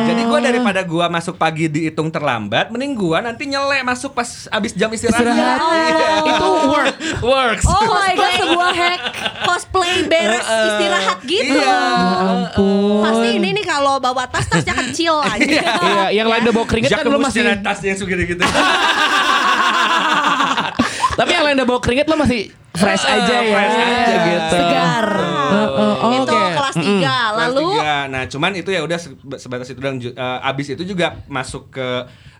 jadi 0.02 0.22
gua 0.24 0.40
daripada 0.40 0.80
gua 0.82 1.06
masuk 1.08 1.36
pagi 1.36 1.66
dihitung 1.66 2.08
terlambat 2.08 2.68
mending 2.68 2.92
gua 2.94 3.20
nanti 3.20 3.44
nyelek 3.44 3.80
masuk 3.82 4.12
pas 4.12 4.48
abis 4.48 4.72
jam 4.72 4.88
istirahat, 4.88 5.20
Istirahat. 5.22 5.40
Iya. 5.42 6.08
Itu 6.24 6.46
work. 6.66 6.94
works 7.20 7.64
Oh 7.64 7.82
my 7.84 8.12
god 8.12 8.32
sebuah 8.36 8.70
hack. 8.72 9.00
Cosplay 9.42 10.06
beres 10.06 10.42
istirahat 10.42 11.18
gitu. 11.22 11.58
Iya. 11.58 11.78
Ampun. 12.22 13.02
Pasti 13.02 13.28
ini 13.36 13.48
nih 13.52 13.64
kalau 13.64 13.98
bawa 13.98 14.24
tas 14.26 14.46
tasnya 14.46 14.74
kecil 14.78 15.18
aja. 15.18 15.42
Iya, 15.42 16.04
yang 16.14 16.28
lain 16.28 16.42
udah 16.44 16.54
bawa 16.54 16.66
keringet 16.66 16.90
kan 16.90 17.04
lu 17.04 17.18
masih 17.18 17.42
tas 17.60 17.78
yang 17.80 17.96
segede 17.96 18.24
gitu. 18.26 18.42
Tapi 21.12 21.30
yang 21.30 21.44
lain 21.44 21.56
udah 21.60 21.68
bawa 21.68 21.80
keringet 21.80 22.06
lu 22.08 22.16
masih 22.16 22.48
fresh 22.72 23.04
aja 23.04 23.36
ya. 23.36 23.52
fresh 23.52 23.76
aja. 23.76 24.14
gitu. 24.24 24.48
Segar. 24.50 25.06
Heeh, 25.52 25.94
oh, 26.00 26.12
Itu 26.16 26.32
Oke. 26.32 26.56
kelas 26.56 26.76
3 26.76 26.88
Lalu 27.36 27.60
Kelas 27.60 27.76
tiga. 27.76 27.96
Nah, 28.08 28.22
cuman 28.26 28.50
itu 28.56 28.70
ya 28.72 28.80
udah 28.80 28.98
se- 28.98 29.12
sebatas 29.36 29.68
itu 29.68 29.76
dan 29.78 30.00
eh, 30.00 30.38
abis 30.42 30.72
itu 30.72 30.82
juga 30.82 31.20
masuk 31.28 31.68
ke 31.70 31.88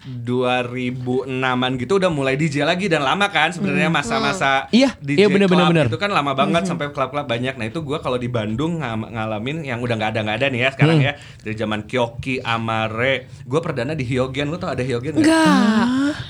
2006-an 0.05 1.31
gitu 1.77 1.93
udah 1.97 2.09
mulai 2.09 2.35
DJ 2.35 2.63
lagi 2.63 2.87
dan 2.87 3.01
lama 3.01 3.27
kan 3.27 3.51
sebenarnya 3.51 3.87
masa-masa 3.89 4.67
Iya, 4.71 4.95
DJ 4.97 5.17
iya, 5.17 5.29
bener, 5.29 5.47
club 5.47 5.59
bener, 5.63 5.71
bener. 5.73 5.87
itu 5.87 5.97
kan 5.97 6.11
lama 6.11 6.33
banget 6.33 6.63
sampai 6.65 6.89
klub-klub 6.89 7.25
banyak. 7.25 7.55
Nah, 7.55 7.65
itu 7.65 7.81
gua 7.81 7.99
kalau 7.99 8.17
di 8.17 8.27
Bandung 8.27 8.79
ngam- 8.79 9.09
ngalamin 9.09 9.63
yang 9.63 9.79
udah 9.79 9.95
nggak 9.95 10.11
ada 10.11 10.21
nggak 10.23 10.37
ada 10.37 10.47
nih 10.49 10.61
ya 10.61 10.69
sekarang 10.71 10.97
Hmm. 10.97 11.07
ya. 11.07 11.13
Dari 11.39 11.55
zaman 11.55 11.81
Kyoki, 11.85 12.39
Amare, 12.39 13.15
gua 13.43 13.61
perdana 13.61 13.93
di 13.93 14.03
Hyogen. 14.03 14.47
Lu 14.47 14.57
tau 14.57 14.71
ada 14.71 14.81
Hyogen 14.81 15.15
nggak? 15.15 15.23
Enggak. 15.23 15.87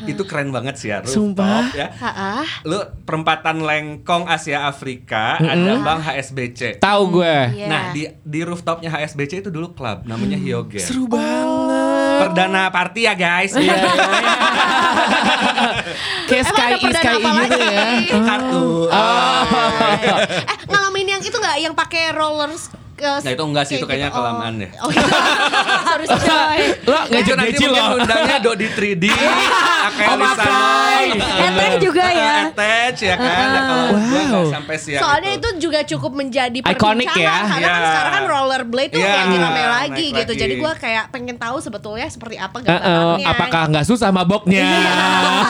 Itu 0.06 0.22
keren 0.22 0.50
banget 0.50 0.74
sih 0.76 0.88
ya, 0.88 1.00
rooftop 1.00 1.14
Sumpah. 1.14 1.64
ya. 1.72 1.88
Ah, 1.98 2.46
Lu 2.62 2.76
perempatan 3.02 3.60
lengkong 3.60 4.26
Asia 4.26 4.64
Afrika 4.64 5.38
ada 5.38 5.78
Bang 5.78 6.00
HSBC. 6.00 6.78
Tahu 6.78 7.02
gue. 7.14 7.36
Iya. 7.54 7.66
Nah 7.66 7.82
di 7.90 8.04
di 8.18 8.40
rooftopnya 8.42 8.90
HSBC 8.90 9.40
itu 9.40 9.50
dulu 9.50 9.72
klub 9.72 10.04
namanya 10.04 10.36
Hyogen. 10.36 10.82
Seru 10.82 11.06
banget. 11.06 11.61
Perdana 12.24 12.62
party 12.68 13.00
ya 13.02 13.14
guys. 13.14 13.52
Iya, 13.52 13.74
Kayak 16.28 16.44
Emang 16.44 16.56
ada 16.56 16.76
Sky 16.76 16.92
Sky 16.92 17.14
apa 17.14 17.30
gitu 17.42 17.58
ya. 17.58 17.86
Kartu. 18.22 18.64
eh 20.42 20.58
ngalamin 20.66 21.06
yang 21.08 21.20
itu 21.20 21.34
nggak 21.34 21.56
yang 21.58 21.74
pakai 21.74 22.12
roller 22.12 22.50
sk- 22.52 22.72
eh, 22.72 22.78
Nah 23.02 23.30
itu 23.30 23.44
enggak 23.44 23.64
sih 23.64 23.74
itu 23.74 23.82
kayak 23.82 23.90
kayaknya 23.92 24.08
gitu. 24.08 24.14
Oh. 24.14 24.24
kelamaan 24.24 24.52
deh. 24.56 24.70
Oh, 24.76 24.88
iya. 24.88 25.02
sorry 25.86 26.04
sorry. 26.08 26.64
Lo 26.82 26.98
ngajak 27.04 27.34
nanti 27.34 27.56
mungkin 27.58 27.92
undangnya 27.96 28.36
do 28.38 28.52
di 28.52 28.68
3D, 28.72 29.04
Akai 29.08 30.04
Oh, 30.04 30.16
Lisano. 30.16 30.22
Makai. 30.22 31.04
Eh 31.18 31.50
teh 31.52 31.70
juga 31.78 32.04
ya. 32.06 32.34
attach 32.48 32.98
ya 33.00 33.14
kan. 33.16 33.46
Nah, 33.48 33.62
kalau 33.62 33.86
Wow. 33.92 34.48
sampai 34.48 34.76
siang 34.76 35.02
Soalnya 35.02 35.30
itu 35.34 35.48
juga 35.58 35.80
cukup 35.84 36.12
menjadi 36.14 36.58
Iconic 36.58 37.04
perbincangan 37.04 37.20
ya. 37.20 37.36
karena 37.44 37.60
kan 37.60 37.72
Iya. 37.74 37.86
sekarang 37.86 38.12
kan 38.12 38.24
rollerblade 38.24 38.90
tuh 38.90 38.98
Iya, 38.98 39.12
lagi 39.12 39.36
rame 39.36 39.52
naik 39.52 39.68
lagi 39.68 40.06
gitu. 40.08 40.32
lagi. 40.32 40.40
Jadi 40.40 40.54
gua 40.56 40.72
kayak 40.74 41.04
pengen 41.08 41.36
tahu 41.36 41.56
sebetulnya 41.58 42.06
seperti 42.06 42.36
apa 42.36 42.56
Eh, 42.58 42.64
eh, 42.64 42.72
gambarannya. 42.72 43.26
apakah 43.28 43.62
nggak 43.68 43.84
susah 43.84 44.08
maboknya? 44.10 44.64
Nah, 44.64 45.44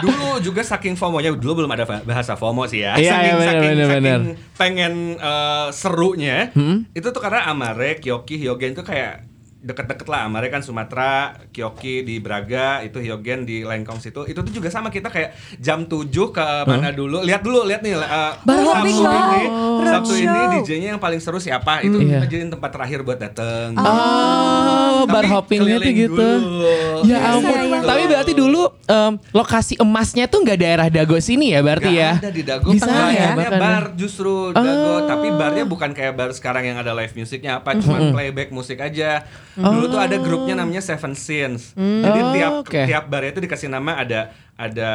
dulu 0.00 0.28
juga 0.40 0.62
saking 0.62 0.94
FOMO-nya 0.94 1.34
dulu 1.34 1.52
belum 1.58 1.70
ada 1.70 1.84
bahasa 2.02 2.34
FOMO 2.34 2.64
sih 2.64 2.80
ya. 2.80 2.94
Iya, 2.94 3.10
saking, 3.10 3.24
iya, 3.24 3.34
bener, 3.34 3.48
saking, 3.48 3.62
bener, 3.68 3.86
saking 3.86 4.02
bener. 4.02 4.20
pengen 4.54 4.92
eh, 5.16 5.66
serunya. 5.72 6.36
Hmm? 6.58 6.90
Itu 6.90 7.14
tuh 7.14 7.22
karena 7.22 7.46
Amare, 7.46 8.02
Kyoki, 8.02 8.34
Hyogen 8.34 8.74
tuh 8.74 8.82
kayak 8.82 9.27
deket-deket 9.58 10.06
lah 10.06 10.24
Amare 10.24 10.48
kan 10.48 10.62
Sumatera, 10.62 11.34
Kyoki 11.48 12.00
di 12.00 12.18
Braga, 12.18 12.78
itu 12.80 12.96
Hyogen 12.96 13.42
di 13.42 13.62
Lengkong 13.62 13.98
situ. 13.98 14.22
Itu 14.22 14.40
tuh 14.40 14.52
juga 14.52 14.68
sama 14.68 14.86
kita 14.86 15.08
kayak 15.08 15.34
jam 15.56 15.82
7 15.82 16.06
ke 16.30 16.46
mana 16.64 16.88
dulu. 16.90 17.20
Lihat 17.20 17.42
dulu, 17.42 17.62
lihat 17.62 17.82
nih 17.82 17.92
eh, 17.92 18.32
Bar 18.38 18.58
hopping 18.60 18.94
Sabtu 18.94 19.02
dong. 19.04 19.18
ini, 19.26 19.42
Road 19.50 19.90
Sabtu 19.90 20.14
ini. 20.16 20.42
DJ-nya 20.56 20.88
yang 20.92 21.00
paling 21.00 21.18
seru 21.18 21.36
siapa? 21.36 21.82
Itu 21.82 21.98
Iya. 21.98 22.22
kita 22.22 22.26
jadiin 22.30 22.50
tempat 22.50 22.70
terakhir 22.70 23.02
buat 23.02 23.18
dateng. 23.18 23.74
Oh, 23.74 25.04
bar 25.04 25.22
Tapi 25.22 25.32
hoppingnya 25.32 25.76
tuh 25.78 25.92
gitu. 25.92 26.14
dulu. 26.14 26.78
Ya 27.02 27.18
Iya, 27.18 27.18
ampun. 27.28 27.58
iya. 27.58 27.78
Tapi 27.82 28.02
berarti 28.06 28.32
dulu 28.32 28.62
em, 28.84 29.12
lokasi 29.32 29.74
emasnya 29.76 30.24
tuh 30.26 30.38
nggak 30.40 30.58
daerah 30.58 30.86
Dago 30.88 31.18
sini 31.18 31.50
ya 31.50 31.60
berarti 31.60 31.90
Gak 31.90 31.98
ya? 31.98 32.10
ada 32.16 32.30
di 32.30 32.42
Dago 32.42 32.68
Di 32.68 32.78
sana 32.78 33.10
ya, 33.10 33.28
bar 33.34 33.84
justru 33.94 34.50
Dago 34.50 34.86
Oh. 34.88 35.00
Tapi 35.04 35.30
barnya 35.30 35.64
bukan 35.64 35.90
kayak 35.90 36.12
bar 36.12 36.30
sekarang 36.30 36.64
yang 36.64 36.76
ada 36.76 36.92
live 36.92 37.12
musiknya 37.12 37.58
apa 37.58 37.74
Cuman 37.74 38.10
playback 38.10 38.50
musik 38.50 38.78
aja 38.78 39.22
Dulu 39.54 39.84
tuh 39.86 39.98
ada 39.98 40.16
grupnya 40.16 40.54
namanya 40.54 40.78
Seven 40.78 41.12
Sins 41.12 41.72
Jadi 41.74 42.18
Oh, 42.18 42.30
tiap 42.30 42.52
oke. 42.62 42.80
tiap 42.84 43.04
barnya 43.06 43.30
itu 43.30 43.40
dikasih 43.40 43.68
nama 43.68 43.96
ada 43.96 44.28
Ada 44.52 44.90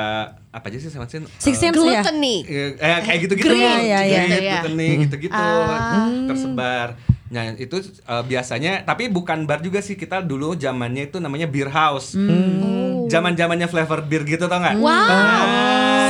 apa 0.50 0.66
aja 0.68 0.78
sih 0.78 0.88
Seven 0.88 1.08
Sins? 1.08 1.26
Six 1.38 1.56
Eh, 1.56 1.60
Sense 1.62 1.80
ya. 1.80 2.04
Gluttony. 2.04 2.44
Eh, 2.44 2.76
kayak 3.02 3.20
gitu-gitu. 3.22 3.48
Iya, 3.50 3.80
iya, 3.80 4.00
iya. 4.04 4.22
Gluttony, 4.60 4.90
gitu-gitu 5.02 5.34
Ah. 5.34 6.12
Tersebar 6.28 6.88
Nah 7.26 7.56
itu 7.56 7.76
eh, 7.82 8.24
biasanya 8.24 8.84
Tapi 8.84 9.08
bukan 9.08 9.44
bar 9.44 9.60
juga 9.60 9.80
sih 9.80 9.96
Kita 9.96 10.20
dulu 10.20 10.54
zamannya 10.54 11.08
itu 11.08 11.18
namanya 11.18 11.48
beer 11.48 11.68
house 11.68 12.14
Oh. 12.14 13.06
Zaman 13.06 13.34
zamannya 13.34 13.66
flavor 13.66 14.00
beer 14.02 14.24
gitu 14.24 14.46
tau 14.46 14.58
nggak? 14.58 14.78
Wow. 14.78 14.88
Nah, 14.88 15.44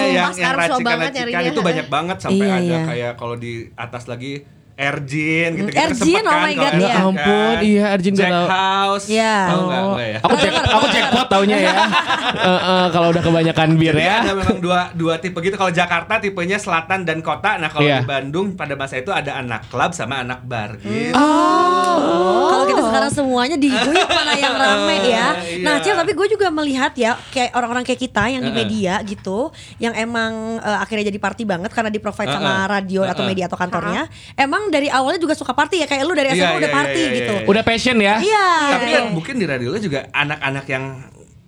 Sumpah 0.03 0.05
yang 0.05 0.31
yang 0.35 0.53
racikan-racikan 0.53 1.41
itu 1.47 1.59
banyak 1.59 1.87
banget 1.87 2.17
sampai 2.19 2.43
Iya, 2.43 2.53
ada 2.53 2.65
iya. 2.69 2.81
kayak 2.85 3.11
kalau 3.15 3.35
di 3.35 3.53
atas 3.73 4.05
lagi 4.05 4.45
Erjin 4.85 5.49
gitu 5.55 5.69
Hmm, 5.69 5.83
Erjin, 5.83 6.23
oh 6.23 6.37
my 6.37 6.53
God, 6.53 6.73
Ya 6.73 6.79
iya. 6.79 6.93
ampun, 6.99 7.55
iya, 7.61 7.83
Erjin 7.91 8.11
gak 8.11 8.19
Jack 8.19 8.31
tahu. 8.31 8.47
House. 8.49 9.05
Iya. 9.07 9.35
Gue 9.49 10.05
ya? 10.05 10.19
Aku 10.19 10.35
cek, 10.35 10.51
aku 10.53 10.85
jackpot 10.89 11.27
taunya 11.27 11.57
ya. 11.59 11.73
Eh, 12.33 12.49
eh, 12.49 12.87
kalau 12.89 13.07
udah 13.09 13.21
kebanyakan 13.21 13.77
bir 13.77 13.93
Jadi 13.93 14.03
ya. 14.03 14.17
ada 14.19 14.33
memang 14.33 14.57
dua 14.57 14.79
dua 14.91 15.15
tipe 15.17 15.37
gitu. 15.39 15.53
Kalau 15.53 15.69
Jakarta 15.69 16.17
tipenya 16.17 16.57
selatan 16.57 17.03
dan 17.03 17.21
kota. 17.21 17.55
Nah 17.55 17.69
kalau 17.69 17.85
Iya. 17.85 18.01
di 18.01 18.09
Bandung 18.09 18.47
pada 18.53 18.73
masa 18.73 18.97
itu 18.97 19.09
ada 19.09 19.37
anak 19.37 19.69
klub 19.69 19.91
sama 19.91 20.19
anak 20.19 20.41
bar 20.41 20.75
gitu. 20.77 21.13
Oh. 21.13 22.49
Kalau 22.49 22.65
kita 22.65 22.81
sekarang 22.83 23.11
semuanya 23.11 23.55
diguyur 23.55 23.93
mana 24.17 24.33
yang 24.35 24.55
rame 24.55 24.95
ya. 25.03 25.27
Iya. 25.37 25.61
Nah, 25.61 25.75
Cil, 25.79 25.93
tapi 25.93 26.11
gue 26.11 26.27
juga 26.27 26.47
melihat 26.49 26.91
ya 26.95 27.15
kayak 27.29 27.53
orang-orang 27.53 27.83
kayak 27.83 28.01
kita 28.01 28.23
yang 28.27 28.41
di 28.41 28.49
Heeh. 28.49 28.59
media 28.61 28.93
gitu, 29.03 29.51
yang 29.77 29.93
emang 29.93 30.31
eh, 30.57 30.77
akhirnya 30.79 31.05
jadi 31.07 31.19
party 31.19 31.43
banget 31.45 31.69
karena 31.69 31.89
di 31.89 31.99
provide 31.99 32.31
sama 32.31 32.49
Heeh. 32.57 32.71
radio 32.71 33.01
atau 33.03 33.21
Heeh. 33.21 33.29
media 33.29 33.45
atau 33.45 33.55
kantornya. 33.55 34.07
Emang 34.35 34.72
dari 34.73 34.89
awalnya 34.89 35.21
juga 35.21 35.33
suka 35.33 35.53
party 35.53 35.75
ya 35.77 35.87
kayak 35.87 36.03
lu 36.03 36.11
dari 36.11 36.29
SMA 36.31 36.41
Iya, 36.41 36.49
udah 36.55 36.65
iya, 36.65 36.73
party 36.73 36.97
iya, 36.97 37.05
iya, 37.05 37.17
gitu. 37.21 37.33
iya. 37.35 37.45
Udah 37.45 37.63
passion 37.63 37.97
ya? 37.97 38.15
Iya. 38.17 38.47
Tapi 38.73 38.85
kan 38.89 39.03
mungkin 39.11 39.35
di 39.35 39.45
radio 39.45 39.67
lu 39.69 39.77
juga 39.77 40.09
anak-anak 40.09 40.65
yang 40.67 40.85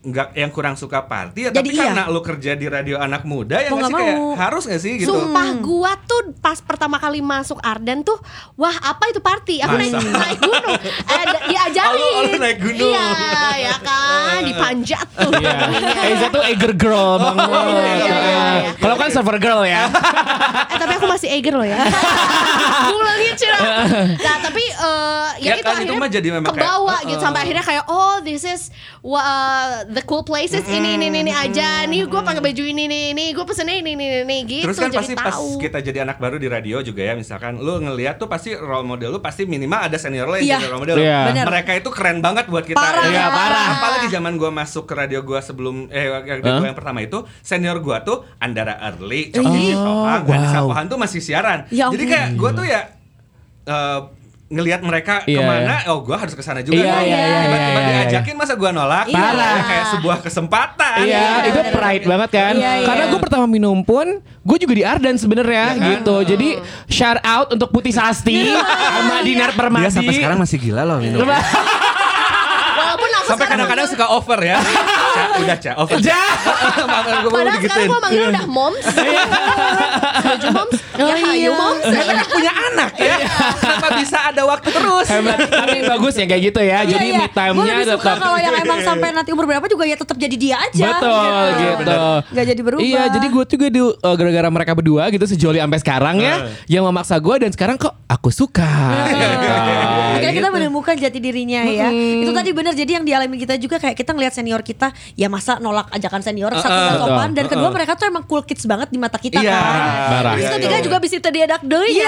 nggak 0.06 0.38
yang 0.38 0.54
kurang 0.54 0.78
suka 0.78 1.02
party 1.02 1.40
ya 1.40 1.50
Jadi 1.50 1.66
tapi 1.66 1.70
iya. 1.74 1.90
karena 1.90 2.04
lu 2.06 2.22
kerja 2.22 2.54
di 2.54 2.70
radio 2.70 3.02
anak 3.02 3.26
muda 3.26 3.58
ya 3.58 3.74
Mau 3.74 3.82
nggak 3.82 3.90
sih 3.90 3.98
kayak 3.98 4.18
harus 4.38 4.64
nggak 4.70 4.78
sih 4.80 4.94
gitu 5.02 5.10
Sumpah 5.10 5.50
gua 5.58 5.98
tuh 6.00 6.30
pas 6.38 6.62
pertama 6.62 7.02
kali 7.02 7.26
masuk 7.26 7.58
Ardan 7.58 8.06
tuh 8.06 8.14
Wah 8.54 8.78
apa 8.86 9.10
itu 9.10 9.18
party 9.18 9.66
Aku 9.66 9.74
naik, 9.74 9.98
Masa? 9.98 10.06
naik 10.06 10.38
gunung 10.38 10.78
eh, 11.10 11.24
Diajarin 11.50 12.14
Oh, 12.22 12.38
naik 12.38 12.60
gunung. 12.62 12.86
Iya 12.86 13.08
ya 13.58 13.76
kan 13.82 14.40
Dipanjat 14.54 15.08
tuh 15.10 15.32
Iya. 15.42 15.58
Eiza 16.06 16.28
tuh 16.30 16.44
Eager 16.46 16.74
girl 16.78 17.18
banget. 17.18 17.50
iya, 17.50 17.90
iya, 17.98 18.16
iya. 18.62 18.72
Kalau 18.78 18.96
kan 18.96 19.10
server 19.10 19.38
girl 19.42 19.66
ya. 19.66 19.90
Eh 20.70 20.78
tapi 20.78 20.94
aku 20.96 21.10
masih 21.10 21.34
eager 21.34 21.58
loh 21.58 21.66
ya 21.66 21.82
Ngulangin 23.06 23.34
sih 23.36 23.50
Nah 24.26 24.36
tapi 24.42 24.64
eh, 24.66 25.28
ya, 25.40 25.46
Ya 25.46 25.54
itu 25.54 25.62
kan, 25.62 25.78
itu 25.78 25.86
akhirnya 25.86 26.00
mah 26.00 26.10
jadi 26.12 26.28
memang 26.32 26.50
kayak, 26.50 26.58
kebawa 26.60 26.90
uh-uh. 26.92 27.08
gitu 27.08 27.22
Sampai 27.22 27.40
akhirnya 27.42 27.64
kayak 27.64 27.84
Oh 27.86 28.18
this 28.20 28.44
is 28.44 28.62
wha- 29.00 29.24
The 29.88 30.02
cool 30.02 30.24
places 30.24 30.66
Ini 30.66 30.98
ini 30.98 31.06
ini, 31.08 31.22
ini 31.22 31.32
aja 31.32 31.86
Nih 31.86 32.04
gue 32.04 32.18
pakai 32.20 32.42
baju 32.42 32.64
ini 32.64 32.84
ini 32.84 33.00
ini 33.12 33.26
Gue 33.32 33.46
pesennya 33.46 33.76
ini 33.76 33.94
ini 33.94 34.06
ini 34.24 34.38
gitu 34.44 34.66
Terus 34.66 34.78
kan 34.78 34.90
Jadi 34.90 34.98
pasti 34.98 35.14
pas 35.16 35.32
tahu 35.32 35.50
kita 35.58 35.78
jadi 35.82 36.00
anak 36.02 36.18
baru 36.18 36.36
di 36.36 36.48
radio 36.48 36.82
juga 36.82 37.02
ya 37.02 37.14
misalkan 37.14 37.58
lu 37.58 37.78
ngelihat 37.80 38.18
tuh 38.18 38.26
pasti 38.26 38.52
role 38.52 38.84
model 38.84 39.12
lu 39.12 39.20
pasti 39.20 39.46
minimal 39.46 39.78
ada 39.84 39.96
senior 39.96 40.26
lo 40.26 40.36
yang 40.36 40.46
Iya. 40.46 40.58
jadi 40.58 40.68
role 40.68 40.82
model. 40.82 40.96
Iya. 40.98 41.20
Bener. 41.28 41.46
Mereka 41.46 41.72
itu 41.76 41.90
keren 41.90 42.18
banget 42.20 42.46
buat 42.46 42.64
kita. 42.64 42.78
Parah. 42.78 43.06
Iya, 43.06 43.26
parah. 43.28 43.66
Apalagi 43.76 44.08
zaman 44.10 44.34
gua 44.36 44.50
masuk 44.50 44.86
ke 44.86 44.94
radio 44.96 45.20
gua 45.22 45.40
sebelum 45.40 45.90
eh 45.90 46.08
radio 46.08 46.42
Hah? 46.48 46.58
gua 46.58 46.68
yang 46.68 46.78
pertama 46.78 47.00
itu 47.00 47.22
senior 47.42 47.78
gua 47.78 48.02
tuh 48.02 48.24
Andara 48.38 48.80
Early, 48.80 49.30
Coki 49.30 49.76
Oh, 49.76 50.06
Sohang, 50.08 50.24
wow. 50.24 50.66
Pohan 50.66 50.86
tuh 50.88 50.98
masih 50.98 51.20
siaran. 51.20 51.68
Ya 51.70 51.88
Jadi 51.88 52.04
kayak 52.06 52.28
gua 52.36 52.50
tuh 52.52 52.64
ya 52.64 52.95
eh, 53.66 54.00
ngelihat 54.46 54.78
mereka 54.80 55.26
Iya, 55.26 55.42
ke 55.42 55.44
mana, 55.44 55.76
oh 55.90 56.06
gua 56.06 56.22
harus 56.22 56.32
ke 56.32 56.40
sana 56.40 56.62
juga. 56.62 56.78
Iya, 56.78 57.02
iya, 57.02 57.18
iya, 57.18 57.40
Tiba-tiba 57.42 57.66
iya, 57.74 57.82
iya. 57.82 57.98
diajakin 58.06 58.36
masa 58.38 58.54
gua 58.54 58.70
nolak? 58.70 59.10
Iya. 59.10 59.18
Ya, 59.34 59.50
kayak 59.60 59.86
sebuah 59.92 60.18
kesempatan. 60.22 60.98
Iya, 61.02 61.28
itu 61.50 61.62
pride 61.74 62.06
banget 62.06 62.30
kan. 62.30 62.54
Iya, 62.54 62.72
iya. 62.78 62.86
Karena 62.86 63.04
gue 63.10 63.20
pertama 63.20 63.46
minum 63.50 63.82
pun, 63.82 64.06
gue 64.22 64.58
juga 64.62 64.74
di 64.74 64.86
Ardan 64.86 65.18
sebenarnya 65.18 65.66
Iya 65.66 65.82
kan? 65.82 65.90
gitu. 65.98 66.16
Jadi 66.30 66.50
shout 66.86 67.18
out 67.26 67.48
untuk 67.50 67.74
Putih 67.74 67.90
Sasti 67.90 68.54
sama 68.54 69.26
Dinar 69.26 69.58
Permadi. 69.58 69.90
Dia 69.90 69.98
sampai 69.98 70.14
sekarang 70.14 70.38
masih 70.38 70.58
gila 70.62 70.86
loh 70.86 71.02
minum. 71.02 71.26
Walaupun 71.26 73.10
aku 73.18 73.28
Sampai 73.34 73.48
kadang-kadang 73.50 73.88
suka 73.90 74.06
over 74.14 74.40
ya. 74.46 74.62
Udah 75.36 75.58
Ca, 75.58 75.72
over. 75.76 75.98
Ja. 76.00 76.24
Maaf, 76.90 77.06
gue 77.06 77.30
mau 77.30 77.38
Padahal 77.38 77.60
sekarang 77.60 77.86
gue 77.86 78.00
manggil 78.00 78.24
udah 78.30 78.46
moms 78.48 78.86
Setuju 78.86 80.48
moms 80.52 80.78
Oh, 80.96 81.04
Ya 81.06 81.16
hayu 81.20 81.36
iya. 81.36 81.52
moms 81.52 81.84
Saya 81.84 82.04
kan 82.06 82.18
punya 82.26 82.52
anak 82.56 82.92
ya. 82.96 83.16
Kenapa 83.58 83.88
bisa 84.00 84.18
ada 84.26 84.42
waktu 84.44 84.70
terus? 84.72 85.06
Hebat. 85.06 85.38
Tapi 85.44 85.78
bagus 85.84 86.14
ya 86.16 86.26
kayak 86.26 86.42
gitu 86.46 86.62
ya. 86.62 86.80
Jadi 86.84 87.06
Iya, 87.06 87.20
me 87.20 87.26
iya. 87.26 87.36
Time-nya 87.36 87.74
lebih 87.76 87.86
suka 87.86 88.00
tetap 88.02 88.18
kalau 88.18 88.38
yang 88.38 88.56
emang 88.56 88.80
sampai 88.82 89.10
nanti 89.12 89.30
umur 89.30 89.46
berapa 89.46 89.66
juga 89.66 89.84
ya 89.84 89.96
tetap 89.96 90.16
jadi 90.16 90.36
dia 90.36 90.56
aja. 90.58 90.88
Betul 90.96 91.46
gitu. 91.54 92.00
Gak 92.32 92.46
jadi 92.48 92.62
berubah. 92.64 92.84
Iya, 92.84 93.04
jadi 93.12 93.28
gue 93.28 93.44
juga 93.46 93.68
di 93.68 93.82
uh, 93.82 94.16
gara-gara 94.16 94.50
mereka 94.50 94.72
berdua 94.72 95.04
gitu 95.10 95.26
sejoli 95.26 95.60
sampai 95.60 95.80
sekarang 95.80 96.16
ya, 96.18 96.36
yang 96.66 96.84
memaksa 96.84 97.20
gue 97.20 97.36
dan 97.38 97.52
sekarang 97.52 97.76
kok 97.76 97.92
aku 98.08 98.32
suka. 98.32 98.72
gitu. 99.12 100.05
Akhirnya 100.16 100.34
kita 100.34 100.50
menemukan 100.50 100.96
jati 100.96 101.20
dirinya 101.20 101.62
ya. 101.64 101.88
Itu 101.92 102.32
tadi 102.32 102.50
benar. 102.52 102.72
Jadi 102.72 102.92
yang 102.94 103.04
dialami 103.04 103.36
kita 103.36 103.56
juga 103.56 103.78
kayak 103.78 103.96
kita 103.96 104.12
ngelihat 104.12 104.34
senior 104.34 104.62
kita, 104.62 104.90
ya 105.14 105.28
masa 105.28 105.58
nolak 105.58 105.92
ajakan 105.92 106.22
senior 106.22 106.52
satu 106.52 106.66
Uh-uh. 106.66 106.84
nggak 106.86 107.00
sopan 107.00 107.30
dan 107.32 107.46
kedua 107.46 107.70
mereka 107.70 107.92
tuh 107.94 108.06
emang 108.06 108.24
cool 108.24 108.42
kids 108.42 108.64
banget 108.64 108.88
di 108.88 108.98
mata 108.98 109.18
kita 109.18 109.38
Iya. 109.38 109.52
kan. 109.52 109.64
Parah. 110.08 110.32
Terus 110.34 110.42
Iya, 110.42 110.52
ketiga 110.56 110.78
iya. 110.78 110.84
juga 110.84 110.98
bisa 110.98 111.16
tadi 111.18 111.40
anak 111.42 111.62
deui 111.62 111.92
ya. 111.92 112.08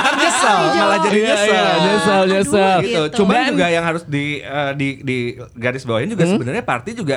ntar 0.00 0.14
nyesel, 0.16 0.58
malah 0.72 0.98
jadi 1.00 1.16
Iya, 1.16 1.26
nyesel. 1.26 1.50
iya, 1.50 1.64
nyesel, 1.80 2.22
nyesel. 2.26 2.78
gitu. 2.80 3.02
Gitu. 3.10 3.16
Cuman 3.18 3.36
juga 3.48 3.66
yang 3.68 3.84
harus 3.84 4.02
di 4.04 4.24
eh, 4.38 4.70
di 4.74 4.88
di 5.00 5.16
garis 5.54 5.82
bawahin 5.82 6.08
juga 6.08 6.24
sebenarnya 6.24 6.62
party 6.62 6.90
juga 6.94 7.16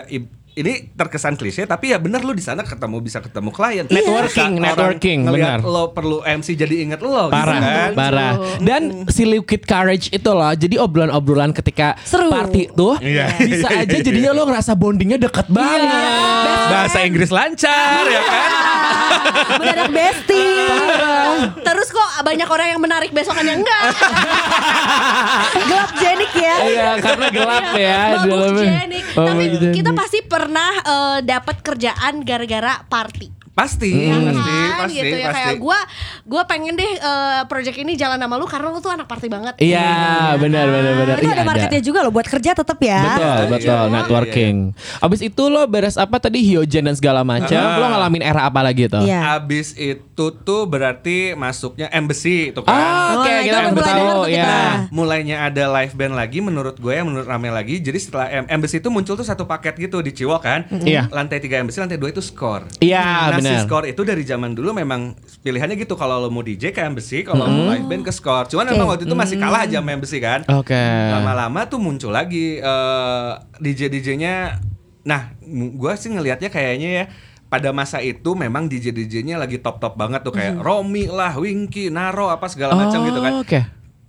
ini 0.54 0.74
terkesan 0.92 1.34
klise 1.34 1.64
tapi 1.64 1.90
ya 1.90 1.98
bener 1.98 2.22
lu 2.22 2.32
di 2.32 2.40
sana 2.40 2.62
ketemu 2.62 2.98
bisa 3.00 3.20
ketemu 3.20 3.50
klien. 3.50 3.86
Networking, 3.86 4.30
Bisa 4.54 4.62
orang 4.62 4.64
networking, 4.64 5.18
ngeliat 5.24 5.50
benar. 5.58 5.60
lo 5.64 5.84
perlu 5.90 6.18
MC 6.22 6.54
jadi 6.54 6.76
inget 6.80 7.00
lo 7.00 7.28
Parah, 7.28 7.54
gitu 7.54 7.66
kan. 7.66 7.92
parah. 7.94 8.34
Dan 8.60 8.82
si 9.08 9.24
liquid 9.24 9.64
courage 9.64 10.10
itu 10.10 10.30
loh, 10.30 10.52
jadi 10.52 10.76
obrolan-obrolan 10.78 11.52
ketika 11.52 11.98
Seru. 12.00 12.30
party 12.30 12.70
tuh 12.72 12.98
Iya. 12.98 13.34
bisa 13.44 13.68
Iya, 13.68 13.82
aja 13.82 13.92
iya, 13.92 14.04
jadinya 14.04 14.32
lo 14.32 14.46
ngerasa 14.46 14.72
bondingnya 14.74 15.18
deket 15.18 15.48
banget. 15.48 15.90
Bahasa 16.70 16.98
Inggris 17.02 17.30
lancar 17.30 18.04
ya 18.06 18.22
kan. 18.22 18.52
Mendadak 19.60 19.90
bestie. 19.90 20.70
Terus 21.60 21.88
kok 21.90 22.10
banyak 22.22 22.48
orang 22.48 22.68
yang 22.70 22.80
menarik 22.80 23.10
besokannya 23.10 23.56
enggak 23.56 23.82
Gelap 25.64 25.92
jenik 25.96 26.32
ya. 26.34 26.56
Iya, 26.64 26.90
karena 27.00 27.28
gelap 27.30 27.66
ya. 27.74 28.00
dalamnya. 28.20 28.70
jenik 28.82 29.04
Tapi 29.14 29.44
kita 29.72 29.92
pasti 29.94 30.20
pernah 30.44 30.74
eh, 30.84 31.20
dapat 31.24 31.64
kerjaan 31.64 32.28
gara-gara 32.28 32.84
party 32.92 33.43
Pasti, 33.54 33.94
Ya 33.94 34.18
pasti, 34.18 34.34
kan? 34.34 34.78
pasti, 34.82 34.98
gitu 34.98 35.16
ya 35.16 35.28
pasti. 35.30 35.38
kayak 35.40 35.56
gue 35.60 35.80
gue 36.26 36.42
pengen 36.44 36.74
deh 36.74 36.92
eh, 36.92 37.42
project 37.46 37.78
ini 37.78 37.94
jalan 37.94 38.18
sama 38.18 38.34
lu 38.34 38.46
karena 38.46 38.68
lu 38.68 38.80
tuh 38.80 38.90
anak 38.90 39.06
party 39.06 39.28
banget 39.28 39.54
Iya, 39.58 39.94
benar 40.36 40.66
benar 40.68 40.94
benar. 40.96 41.16
Itu 41.16 41.24
Iya, 41.24 41.34
ada 41.36 41.46
marketnya 41.46 41.82
juga 41.84 42.00
loh 42.02 42.10
buat 42.10 42.26
kerja 42.26 42.52
tetap 42.52 42.80
ya. 42.80 43.02
Betul, 43.06 43.42
betul, 43.52 43.78
Iya. 43.80 43.94
networking. 43.94 44.56
Abis 44.98 45.20
itu 45.22 45.44
lo 45.46 45.62
beres 45.66 45.96
apa 45.96 46.18
tadi 46.18 46.42
hiogen 46.42 46.82
dan 46.84 46.96
segala 46.96 47.22
macam. 47.22 47.54
Ah. 47.56 47.78
Lo 47.78 47.86
ngalamin 47.88 48.22
era 48.22 48.42
apa 48.44 48.60
lagi 48.60 48.88
tuh? 48.88 49.00
Iya. 49.00 49.38
Abis 49.38 49.78
itu 49.78 50.02
tuh 50.36 50.66
berarti 50.66 51.32
masuknya 51.34 51.88
embassy 51.90 52.50
itu 52.50 52.60
kan. 52.60 52.74
Ah, 52.74 52.82
Oh, 53.14 53.20
oke 53.20 53.28
nah, 53.28 53.38
itu 53.38 53.46
kita 53.46 53.60
baru 53.60 53.70
mulai 53.70 53.86
tahu 53.86 54.22
ya. 54.24 54.34
kita. 54.34 54.58
mulainya 54.90 55.38
ada 55.44 55.64
live 55.72 55.94
band 55.94 56.14
lagi 56.16 56.40
menurut 56.40 56.76
gue 56.76 56.90
ya 56.92 57.04
menurut 57.04 57.24
Rame 57.24 57.50
lagi 57.50 57.78
jadi 57.78 57.96
setelah 57.96 58.28
em- 58.32 58.50
Embassy 58.50 58.78
itu 58.78 58.88
muncul 58.88 59.14
tuh 59.14 59.24
satu 59.24 59.44
paket 59.44 59.78
gitu 59.80 60.00
di 60.00 60.10
Ciwok 60.12 60.42
kan 60.42 60.66
Iya. 60.72 61.06
lantai 61.08 61.38
tiga 61.38 61.58
Embassy 61.58 61.78
lantai 61.78 61.96
dua 61.96 62.10
itu 62.10 62.20
Score 62.20 62.66
Iya, 62.80 63.30
nah 63.30 63.43
si 63.44 63.52
benar. 63.52 63.68
Score 63.68 63.86
itu 63.92 64.02
dari 64.08 64.24
zaman 64.24 64.56
dulu 64.56 64.72
memang 64.72 65.12
pilihannya 65.44 65.76
gitu. 65.76 66.00
Kalau 66.00 66.24
lo 66.24 66.32
mau 66.32 66.40
DJ 66.40 66.72
ke 66.72 66.80
Embassy 66.80 67.28
kalau 67.28 67.44
mau 67.44 67.76
live 67.76 67.86
band 67.86 68.04
ke 68.08 68.12
Score 68.16 68.48
cuman 68.48 68.72
memang 68.72 68.88
waktu 68.96 69.04
itu 69.04 69.16
masih 69.20 69.36
kalah 69.36 69.68
aja 69.68 69.84
sama 69.84 69.92
Embassy 69.92 70.18
kan? 70.24 70.42
Oke. 70.48 70.80
lama-lama 71.14 71.68
tuh 71.68 71.78
muncul 71.84 72.16
lagi 72.16 72.64
eh, 72.64 73.32
DJ 73.60 73.92
DJ-nya 73.92 74.64
nah 75.04 75.36
gue 75.52 75.94
sih 76.00 76.08
ngelihatnya 76.08 76.48
kayaknya 76.48 76.90
ya 77.04 77.06
pada 77.54 77.70
masa 77.70 78.02
itu 78.02 78.34
memang 78.34 78.66
DJ 78.66 78.90
DJ-nya 78.90 79.38
lagi 79.38 79.62
top-top 79.62 79.94
banget 79.94 80.26
tuh. 80.26 80.34
Kayak 80.34 80.58
Romi 80.66 81.06
lah, 81.06 81.38
Winky, 81.38 81.94
Naro 81.94 82.34
apa 82.34 82.50
segala 82.50 82.74
macam 82.74 83.06
gitu 83.06 83.22
kan. 83.22 83.34
Oh, 83.38 83.46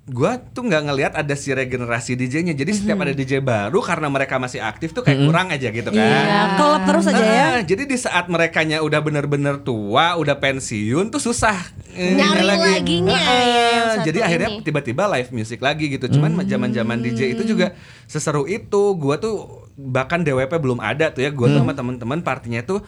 Gua 0.05 0.37
tuh 0.37 0.69
nggak 0.69 0.83
ngelihat 0.85 1.13
ada 1.17 1.33
si 1.33 1.49
regenerasi 1.49 2.13
DJ-nya. 2.13 2.53
Jadi 2.53 2.77
setiap 2.77 3.01
ada 3.01 3.17
DJ 3.17 3.41
baru 3.41 3.81
karena 3.81 4.13
mereka 4.13 4.37
masih 4.37 4.61
aktif 4.61 4.93
tuh 4.93 5.01
kayak 5.01 5.17
kurang 5.25 5.49
aja 5.49 5.73
gitu 5.73 5.89
kan. 5.89 5.97
Iya, 5.97 6.61
kelop 6.61 6.83
terus 6.85 7.05
aja 7.09 7.25
ya. 7.25 7.51
Jadi 7.65 7.89
di 7.89 7.97
saat 7.97 8.29
merekanya 8.29 8.85
udah 8.85 9.01
bener-bener 9.01 9.65
tua, 9.65 10.21
udah 10.21 10.37
pensiun 10.37 11.09
tuh 11.09 11.25
susah 11.25 11.57
eh, 11.97 12.21
Nyari 12.21 12.45
lagi. 12.45 12.61
laginya 12.69 13.17
Ah, 13.17 13.45
yang 13.49 13.87
satu 13.97 14.07
jadi 14.13 14.19
akhirnya 14.29 14.51
ini. 14.53 14.61
tiba-tiba 14.61 15.09
live 15.09 15.31
music 15.33 15.65
lagi 15.65 15.89
gitu. 15.89 16.05
Cuman 16.13 16.37
zaman-zaman 16.45 17.01
DJ 17.01 17.33
itu 17.33 17.57
juga 17.57 17.73
seseru 18.05 18.45
itu. 18.45 18.93
Gua 19.01 19.17
tuh 19.17 19.65
bahkan 19.73 20.21
DWP 20.21 20.53
belum 20.61 20.85
ada 20.85 21.17
tuh 21.17 21.25
ya. 21.25 21.33
Gua 21.33 21.49
tuh 21.49 21.65
sama 21.65 21.73
teman-teman 21.73 22.21
partinya 22.21 22.61
tuh 22.61 22.85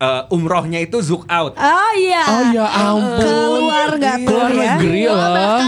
eh, 0.00 0.22
umrohnya 0.32 0.80
itu 0.80 0.96
zook 1.04 1.28
out. 1.28 1.52
Oh 1.54 1.92
iya. 1.94 2.22
Oh 2.24 2.42
ya 2.50 2.66
ampun. 2.66 3.20
Keluar 3.20 3.88
nggak 4.00 4.16
tuh 4.24 4.28
Keluar 4.32 4.50
ya? 4.50 4.74
negeri 4.74 5.02
loh. 5.06 5.18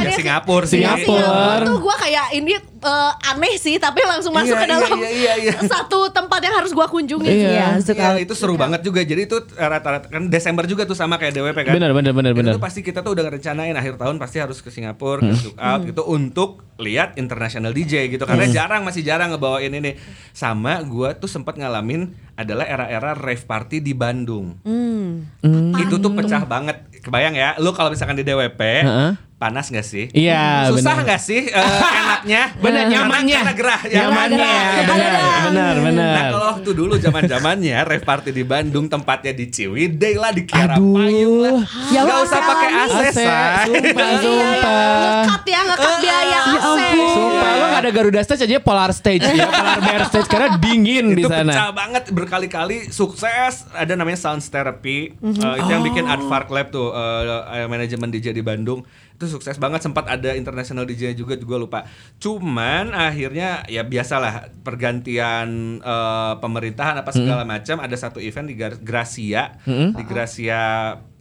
Ya 0.00 0.10
Singapura 0.16 0.64
sih. 0.64 0.80
Singapura. 0.80 1.20
Singapura 1.20 1.66
tuh 1.68 1.76
gue 1.78 1.94
kayak 2.00 2.26
ini 2.32 2.52
eh, 2.82 3.30
aneh 3.30 3.54
sih 3.54 3.78
tapi 3.78 4.02
langsung 4.02 4.30
masuk 4.30 4.52
Iya, 4.52 4.60
ke 4.60 4.66
dalam 4.68 4.90
iya, 4.92 5.10
iya, 5.10 5.32
iya. 5.38 5.52
satu 5.62 6.10
tempat 6.10 6.38
yang 6.38 6.54
harus 6.54 6.70
gue 6.70 6.82
kunjungi 6.84 7.24
Iya. 7.24 7.48
Iya, 7.48 7.66
zoom 7.78 7.96
Iya, 7.96 8.08
out. 8.08 8.18
itu 8.20 8.34
seru 8.34 8.54
banget 8.54 8.82
juga. 8.82 9.00
Jadi 9.00 9.24
itu 9.24 9.36
rata-rata 9.52 10.06
kan 10.06 10.26
Desember 10.26 10.66
juga 10.66 10.82
tuh 10.82 10.94
sama 10.94 11.16
kayak 11.16 11.32
DWP 11.32 11.58
kan. 11.62 11.72
Benar, 11.72 11.90
benar, 11.92 12.12
benar, 12.12 12.32
Itu 12.32 12.38
benar. 12.42 12.52
tuh 12.54 12.62
pasti 12.62 12.80
kita 12.80 13.00
tuh 13.00 13.14
udah 13.14 13.24
ngerencanain 13.24 13.72
akhir 13.72 13.94
tahun 13.96 14.18
pasti 14.18 14.36
harus 14.38 14.58
ke 14.58 14.68
Singapura, 14.68 15.20
ke 15.20 15.32
Zook 15.32 15.56
Out 15.56 15.80
gitu 15.84 16.02
untuk 16.04 16.50
lihat 16.76 17.14
international 17.14 17.70
DJ 17.70 18.10
gitu. 18.10 18.26
Karena 18.26 18.44
jarang 18.46 18.82
masih 18.82 19.00
jarang 19.00 19.30
ngebawain 19.30 19.70
ini. 19.70 19.94
Sama 20.32 20.82
gua 20.82 21.14
tuh 21.14 21.26
sempat 21.26 21.54
ngalamin 21.54 22.10
adalah 22.34 22.64
era-era 22.64 23.12
rave 23.12 23.42
party 23.42 23.78
di 23.78 23.92
Bandung. 23.92 24.58
Hmm. 24.62 25.28
Itu 25.76 25.96
tuh 25.96 26.10
pecah 26.12 26.42
banget. 26.42 26.82
Kebayang 26.98 27.34
ya, 27.34 27.54
lu 27.58 27.70
kalau 27.70 27.90
misalkan 27.90 28.14
di 28.14 28.22
DWP 28.22 28.60
Heeh. 28.62 29.10
Panas 29.42 29.66
gak 29.66 29.82
sih? 29.82 30.06
Iya, 30.08 30.70
Susah 30.70 30.78
benar. 30.94 31.04
nggak 31.04 31.20
sih 31.20 31.42
eh, 31.44 31.80
enaknya? 31.98 32.42
Benar, 32.62 32.78
Karena- 32.78 32.92
nyamannya. 32.94 33.36
karena 33.36 33.54
gerah, 33.54 33.80
ya. 33.84 33.98
Nyamannya. 34.00 34.54
Benar, 34.86 35.34
benar, 35.42 35.74
benar. 35.82 36.12
Nah 36.12 36.24
kalau 36.30 36.46
waktu 36.52 36.70
dulu 36.72 36.94
zaman 36.96 37.22
zamannya 37.26 37.76
rave 37.82 38.02
party 38.02 38.30
di 38.30 38.44
Bandung 38.44 38.86
tempatnya 38.86 39.32
di 39.32 39.46
Ciwidey 39.48 40.14
lah 40.14 40.30
di 40.30 40.42
Kiara 40.44 40.74
Aduh. 40.74 40.94
Payung 40.94 41.36
lah. 41.40 41.58
Ya 41.88 42.00
Gak 42.02 42.18
usah 42.22 42.40
pakai 42.40 42.68
AC, 42.72 42.94
AC, 42.94 43.06
say. 43.12 43.26
sumpah, 43.64 44.06
Iya, 44.06 44.20
sumpah. 44.22 44.86
ngekat 45.18 45.42
ya 45.44 45.60
ngekat 45.64 45.94
biaya 45.98 46.22
Ya 46.22 46.40
AC 46.40 46.62
ampun. 46.62 47.08
Sumpah 47.12 47.50
lo 47.52 47.64
gak 47.66 47.80
ada 47.80 47.90
Garuda 47.90 48.20
Stage 48.22 48.42
aja 48.44 48.58
Polar 48.58 48.90
Stage 48.92 49.24
ya 49.26 49.48
Polar 49.48 49.78
Bear 49.80 50.02
Stage 50.06 50.28
karena 50.28 50.48
dingin 50.56 51.06
di 51.10 51.20
itu 51.20 51.28
sana. 51.28 51.50
pecah 51.50 51.70
banget 51.72 52.04
berkali-kali 52.08 52.76
sukses 52.88 53.66
ada 53.72 53.92
namanya 53.92 54.18
Sounds 54.20 54.46
Therapy 54.46 55.10
Eh, 55.18 55.54
itu 55.56 55.68
yang 55.68 55.82
bikin 55.82 56.04
Art 56.04 56.22
Fark 56.22 56.46
Lab 56.48 56.68
tuh 56.68 56.92
eh, 56.92 57.22
eh, 57.56 57.66
manajemen 57.66 58.08
DJ 58.08 58.30
di 58.30 58.40
Bandung 58.40 58.84
itu 59.12 59.24
sukses 59.28 59.56
banget 59.56 59.80
sempat 59.80 60.04
ada 60.04 60.32
international 60.32 60.82
DJ 60.82 61.12
juga 61.12 61.34
juga 61.34 61.56
lupa. 61.56 61.78
Cuman 62.18 62.90
akhirnya 62.90 63.62
ya 63.66 63.82
biasalah 63.82 64.50
pergantian 64.60 65.48
eh, 65.78 66.34
pemerintahan 66.36 66.96
apa 66.96 67.10
segala 67.10 67.42
macam 67.42 67.78
ada 67.78 67.94
satu 67.94 68.18
event 68.18 68.44
di 68.44 68.54
Gar- 68.54 68.78
Gracia. 68.78 69.56
Di 69.64 70.02
Gracia 70.02 70.62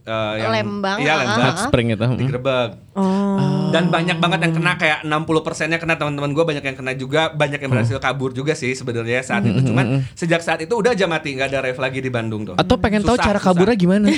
eh, 0.01 0.33
yang 0.37 0.51
Lembang, 0.51 0.97
iya 0.97 1.13
ah, 1.13 1.17
Lembang. 1.21 1.45
Hot 1.47 1.59
Spring 1.61 1.87
itu. 1.89 2.07
digerebek 2.17 2.71
Oh. 2.91 3.71
dan 3.71 3.87
banyak 3.87 4.19
banget 4.19 4.43
yang 4.43 4.51
kena 4.51 4.75
kayak 4.75 5.07
60 5.07 5.15
persennya 5.47 5.79
kena 5.79 5.95
teman-teman 5.95 6.35
gue 6.35 6.43
banyak 6.43 6.59
yang 6.61 6.75
kena 6.75 6.91
juga 6.91 7.31
banyak 7.31 7.55
yang 7.55 7.71
berhasil 7.71 7.95
kabur 7.97 8.35
juga 8.35 8.51
sih 8.51 8.75
sebenarnya 8.75 9.23
saat 9.23 9.47
itu. 9.47 9.63
Cuman 9.63 10.03
sejak 10.11 10.43
saat 10.43 10.59
itu 10.59 10.75
udah 10.75 10.91
aja 10.91 11.07
mati 11.07 11.31
nggak 11.31 11.47
ada 11.47 11.63
rave 11.63 11.79
lagi 11.79 12.03
di 12.03 12.11
Bandung 12.11 12.43
tuh. 12.43 12.59
Atau 12.59 12.75
pengen 12.75 12.99
tahu 12.99 13.15
Susah, 13.15 13.25
cara 13.25 13.39
susah. 13.39 13.47
kaburnya 13.47 13.77
gimana? 13.79 14.11
eh 14.11 14.17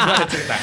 gue 0.00 0.14
ada 0.16 0.26
cerita 0.26 0.54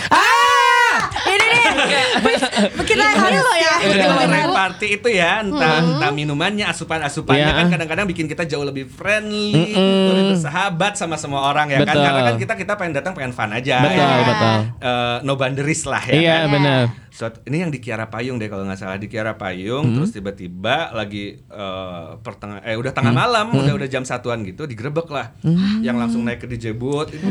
nih. 1.98 2.38
Kita 2.84 3.04
harus 3.04 3.42
loh 3.42 3.58
ya. 3.58 3.74
Iya. 3.78 4.06
rave 4.28 4.54
party 4.54 4.88
itu 4.94 5.08
ya 5.10 5.42
entah 5.42 5.80
entah 5.80 6.12
minumannya 6.12 6.66
asupan-asupannya 6.66 7.44
Iya. 7.44 7.54
kan 7.56 7.68
kadang-kadang 7.70 8.06
bikin 8.06 8.26
kita 8.26 8.44
jauh 8.44 8.62
lebih 8.62 8.86
friendly, 8.86 9.74
lebih 10.08 10.24
bersahabat 10.34 10.94
sama 10.94 11.16
semua 11.16 11.46
orang 11.46 11.70
ya 11.70 11.80
kan 11.82 11.94
Betul. 11.94 12.04
karena 12.04 12.22
kan 12.24 12.36
kita 12.38 12.54
kita 12.56 12.74
pengen 12.76 12.94
datang 12.94 13.14
pengen 13.14 13.32
fun 13.32 13.50
aja. 13.50 13.82
Betul, 13.82 13.98
ya. 14.00 14.26
betul. 14.26 14.58
Eh, 14.80 15.18
no 15.24 15.34
boundaries 15.36 15.84
lah 15.84 16.04
ya. 16.04 16.14
Iya 16.14 16.36
kan? 16.38 16.50
benar. 16.52 16.84
Suatu- 17.18 17.42
ini 17.44 17.58
yang 17.60 17.74
di 17.74 17.80
Kiara 17.80 18.06
Payung 18.06 18.38
deh 18.38 18.46
kalau 18.46 18.62
nggak 18.62 18.78
salah 18.78 18.94
di 18.96 19.10
Kiara 19.10 19.34
Payung 19.34 19.90
terus 19.92 20.14
tiba-tiba 20.14 20.94
lagi 20.94 21.42
eh, 21.42 22.08
pertengah 22.16 22.62
eh 22.62 22.76
udah 22.76 22.92
tengah 22.92 23.10
malam 23.12 23.50
udah 23.52 23.74
udah 23.74 23.88
jam 23.88 24.04
satuan 24.04 24.46
gitu 24.46 24.64
digerebek 24.64 25.10
lah 25.10 25.34
yang 25.82 25.98
langsung 25.98 26.22
naik 26.22 26.38
ke 26.38 26.48
DJ 26.48 26.72
booth 26.72 27.10
itu 27.10 27.26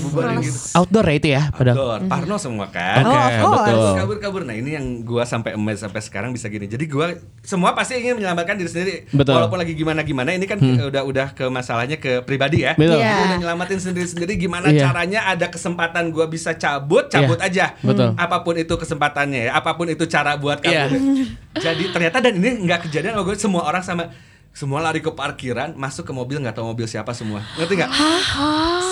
bubarin 0.00 0.38
gitu 0.38 0.54
Outdoor 0.76 1.02
ya 1.04 1.14
itu 1.14 1.28
ya 1.28 1.42
padahal. 1.50 1.74
Outdoor, 1.74 2.00
Parno 2.06 2.36
semua 2.38 2.66
kan 2.68 3.02
Oke, 3.02 3.10
Oh, 3.10 3.18
of 3.18 3.34
course. 3.42 3.66
betul. 3.66 3.94
kabur 3.96 4.16
kabur 4.20 4.42
nah 4.44 4.54
ini 4.54 4.70
yang 4.72 4.86
gua 5.02 5.24
sampai 5.24 5.52
emes 5.52 5.78
sampai 5.80 5.98
sekarang 5.98 6.30
bisa 6.30 6.46
gini 6.46 6.64
jadi 6.64 6.84
gua 6.86 7.06
semua 7.40 7.74
pasti 7.74 7.98
ingin 7.98 8.14
menyelamatkan 8.16 8.54
diri 8.54 8.70
sendiri 8.70 8.94
Betul. 9.10 9.34
walaupun 9.34 9.58
lagi 9.58 9.74
gimana 9.74 10.00
gimana 10.00 10.30
ini 10.30 10.46
kan 10.46 10.58
udah 10.60 11.02
udah 11.02 11.26
ke 11.32 11.44
masalahnya 11.48 11.98
ke 11.98 12.22
pribadi 12.22 12.62
ya 12.62 12.72
Betul. 12.74 12.96
Iya. 12.96 13.10
Jadi 13.10 13.24
udah 13.24 13.38
nyelamatin 13.40 13.78
sendiri 13.80 14.06
sendiri 14.06 14.32
gimana 14.36 14.70
Iya. 14.70 14.86
caranya 14.86 15.26
ada 15.26 15.46
kesempatan 15.48 16.08
gua 16.08 16.26
bisa 16.26 16.54
cabut 16.54 17.08
cabut 17.08 17.36
Iya. 17.36 17.48
aja 17.48 17.66
Betul. 17.80 18.14
apa 18.14 18.36
pun 18.40 18.54
itu 18.54 18.74
kesempatannya 19.24 19.40
ya. 19.48 19.52
Apa 19.56 19.70
pun 19.76 19.86
itu 19.88 20.04
cara 20.06 20.36
buat 20.36 20.58
Iya. 20.60 20.88
kabur 20.88 21.00
jadi 21.64 21.84
ternyata 21.90 22.16
dan 22.20 22.34
ini 22.38 22.50
nggak 22.68 22.88
kejadian 22.88 23.16
sama 23.16 23.24
gue. 23.24 23.36
Semua 23.40 23.62
orang 23.64 23.82
sama 23.82 24.04
semua 24.54 24.78
lari 24.78 25.02
ke 25.02 25.10
parkiran 25.10 25.74
masuk 25.74 26.06
ke 26.06 26.12
mobil 26.14 26.38
nggak 26.38 26.54
tahu 26.54 26.70
mobil 26.70 26.86
siapa 26.86 27.10
semua. 27.10 27.42
Ngerti 27.58 27.74
nggak? 27.74 27.90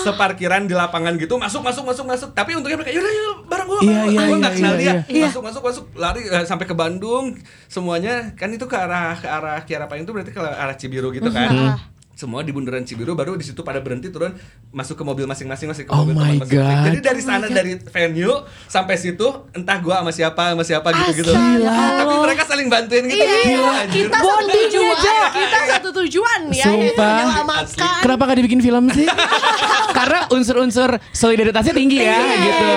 Separkiran 0.03 0.67
di 0.67 0.75
lapangan 0.75 1.15
gitu 1.15 1.39
masuk 1.39 1.63
masuk 1.63 1.87
masuk 1.87 2.03
masuk. 2.03 2.29
Tapi 2.35 2.51
untungnya 2.59 2.75
mereka 2.75 2.91
yaudah 2.91 3.13
yuk 3.15 3.37
bareng 3.47 3.67
gua 3.71 3.79
bareng 3.79 4.11
iya, 4.11 4.19
gua 4.19 4.27
iya, 4.27 4.41
nggak 4.43 4.53
kenal 4.59 4.75
iya, 4.75 4.81
dia. 4.83 4.93
iya. 5.07 5.25
masuk 5.31 5.41
masuk 5.47 5.61
masuk. 5.63 5.85
Lari 5.95 6.27
eh, 6.27 6.43
sampai 6.43 6.67
ke 6.67 6.75
Bandung 6.75 7.39
semuanya. 7.71 8.35
Kan 8.35 8.51
itu 8.51 8.67
ke 8.67 8.75
arah 8.75 9.15
ke 9.15 9.23
arah 9.23 9.63
Kiara 9.63 9.87
Payung 9.87 10.03
itu 10.03 10.11
berarti 10.11 10.31
ke 10.35 10.41
arah 10.43 10.75
Cibiru 10.75 11.15
gitu 11.15 11.31
kan. 11.31 11.47
Hmm. 11.47 11.92
Semua 12.13 12.39
di 12.39 12.49
bundaran 12.49 12.81
Cibiru 12.81 13.13
baru 13.13 13.33
di 13.33 13.43
situ 13.43 13.59
pada 13.59 13.77
berhenti 13.77 14.07
turun 14.07 14.37
masuk 14.69 14.93
ke 14.93 15.03
mobil 15.03 15.25
masing-masing 15.25 15.65
masih 15.65 15.83
ke 15.83 15.89
Oh 15.89 16.01
mobil 16.03 16.13
my 16.13 16.37
teman 16.37 16.37
masing-masing. 16.39 16.77
God. 16.77 16.85
jadi 16.85 16.99
dari 17.01 17.21
sana 17.21 17.45
dari 17.47 17.71
venue 17.83 18.35
sampai 18.65 18.95
situ 18.95 19.25
entah 19.51 19.77
gua 19.77 19.99
sama 19.99 20.11
siapa 20.11 20.43
sama 20.49 20.63
siapa 20.63 20.87
gitu 20.93 21.11
gitu 21.19 21.31
Astaga. 21.31 21.73
tapi 21.95 22.13
mereka 22.15 22.43
saling 22.45 22.67
bantuin 22.67 23.03
gitu 23.03 23.17
Iya, 23.17 23.65
anjir. 23.79 24.05
kita 24.05 24.17
satu 24.19 24.45
tujuan, 24.47 24.93
aja. 24.95 25.17
kita 25.31 25.57
satu 25.67 25.89
tujuan 25.95 26.41
ya, 26.47 26.63
yaitu 26.63 26.93
Sumpah. 26.93 27.09
menyelamatkan. 27.17 27.99
Kenapa 27.99 28.21
gak 28.23 28.37
dibikin 28.37 28.61
film 28.61 28.83
sih? 28.89 29.07
Karena 29.97 30.19
unsur-unsur 30.29 30.89
solidaritasnya 31.11 31.71
tinggi 31.71 31.97
ya 31.97 32.13
Iya, 32.13 32.35
gitu. 32.39 32.69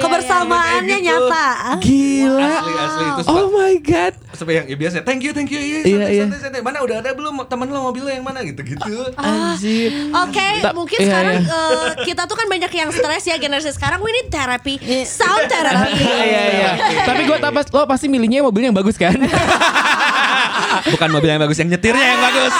Kebersamaannya 0.00 0.96
gitu. 0.96 1.06
nyata. 1.06 1.46
Gila. 1.78 2.48
asli 2.50 2.72
asli 2.76 3.04
itu 3.06 3.22
Oh 3.28 3.46
my 3.50 3.74
god. 3.80 4.14
Sampai 4.30 4.62
yang 4.62 4.66
ya 4.66 4.76
biasa 4.78 5.02
thank 5.02 5.20
you 5.20 5.34
thank 5.34 5.50
you 5.50 5.58
iya, 5.58 5.78
Iya, 5.80 5.96
santai, 5.98 6.12
iya. 6.12 6.24
santai, 6.26 6.40
santai. 6.40 6.60
mana 6.62 6.78
udah 6.80 6.96
ada 7.02 7.10
belum 7.12 7.34
temen 7.44 7.66
lo 7.66 7.90
mobilnya 7.90 8.14
yang 8.14 8.26
mana 8.26 8.40
gitu 8.42 8.62
gitu 8.62 8.94
Anjir. 9.16 9.90
Oke, 10.14 10.48
Ta- 10.62 10.72
mungkin 10.72 10.98
iya, 11.02 11.06
sekarang 11.10 11.34
iya. 11.42 11.50
eh, 11.50 11.88
kita 12.06 12.22
tuh 12.24 12.36
kan 12.38 12.46
banyak 12.46 12.72
yang 12.72 12.90
stres 12.94 13.24
ya 13.26 13.36
generasi 13.36 13.70
sekarang. 13.72 13.98
We 14.00 14.10
need 14.12 14.28
therapy, 14.30 14.78
sound 15.04 15.50
therapy. 15.50 15.92
Iya 16.30 16.42
iya. 16.52 16.70
Tapi 17.06 17.26
gue 17.26 17.38
tapas 17.38 17.66
lo 17.70 17.82
pasti 17.86 18.06
milihnya 18.06 18.42
mobilnya 18.42 18.70
yang 18.70 18.78
bagus 18.78 18.94
kan? 18.94 19.14
bukan 20.94 21.08
mobil 21.10 21.28
yang 21.28 21.42
bagus 21.42 21.58
yang 21.58 21.68
nyetirnya 21.68 22.06
yang 22.16 22.20
bagus 22.22 22.54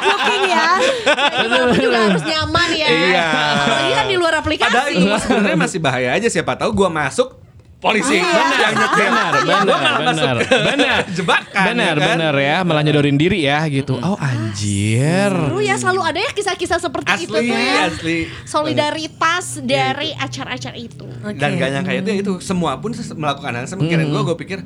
Booking 0.00 0.42
ya. 0.48 0.68
Tapi 1.44 1.76
juga 1.80 1.98
harus 2.08 2.22
nyaman 2.24 2.68
ya. 2.72 2.86
Iya. 2.88 3.26
Apalagi 3.54 3.92
kan 3.94 4.06
di 4.08 4.16
luar 4.16 4.32
padahal 4.40 4.44
aplikasi. 4.46 4.92
itu 4.96 5.16
sebenarnya 5.26 5.58
masih 5.58 5.78
bahaya 5.82 6.08
aja 6.16 6.28
siapa 6.30 6.52
tahu 6.56 6.70
gua 6.72 6.88
masuk 6.88 7.39
polisi 7.80 8.20
nyetir. 8.20 8.76
Benar, 8.76 9.32
benar, 9.40 9.92
benar, 9.98 10.34
ke 10.44 10.56
benar. 10.60 10.98
jebakan 11.16 11.64
Benar, 11.72 11.94
ya 11.96 12.00
kan? 12.00 12.08
benar 12.14 12.34
ya, 12.36 12.56
malah 12.60 12.82
nyodorin 12.84 13.16
diri 13.16 13.48
ya 13.48 13.64
gitu. 13.66 13.96
Oh 13.98 14.20
anjir. 14.20 15.32
Seru 15.32 15.58
ya 15.64 15.74
selalu 15.80 16.00
ada 16.04 16.18
ya 16.20 16.30
kisah-kisah 16.30 16.78
seperti 16.78 17.24
itu 17.24 17.32
asli 17.32 17.48
tuh 17.48 17.56
ya. 17.56 17.88
asli 17.88 18.18
Solidaritas 18.44 19.46
dari 19.64 20.12
acara-acara 20.12 20.76
itu. 20.76 21.08
dan 21.36 21.56
gak 21.56 21.70
nyangka 21.72 21.92
itu 21.96 22.08
ya 22.08 22.16
itu 22.20 22.32
semua 22.40 22.76
pun 22.78 22.92
melakukan 22.92 23.52
hal 23.52 23.64
sama 23.64 23.84
kirain 23.88 24.08
gue 24.08 24.22
gue 24.24 24.36
pikir 24.36 24.58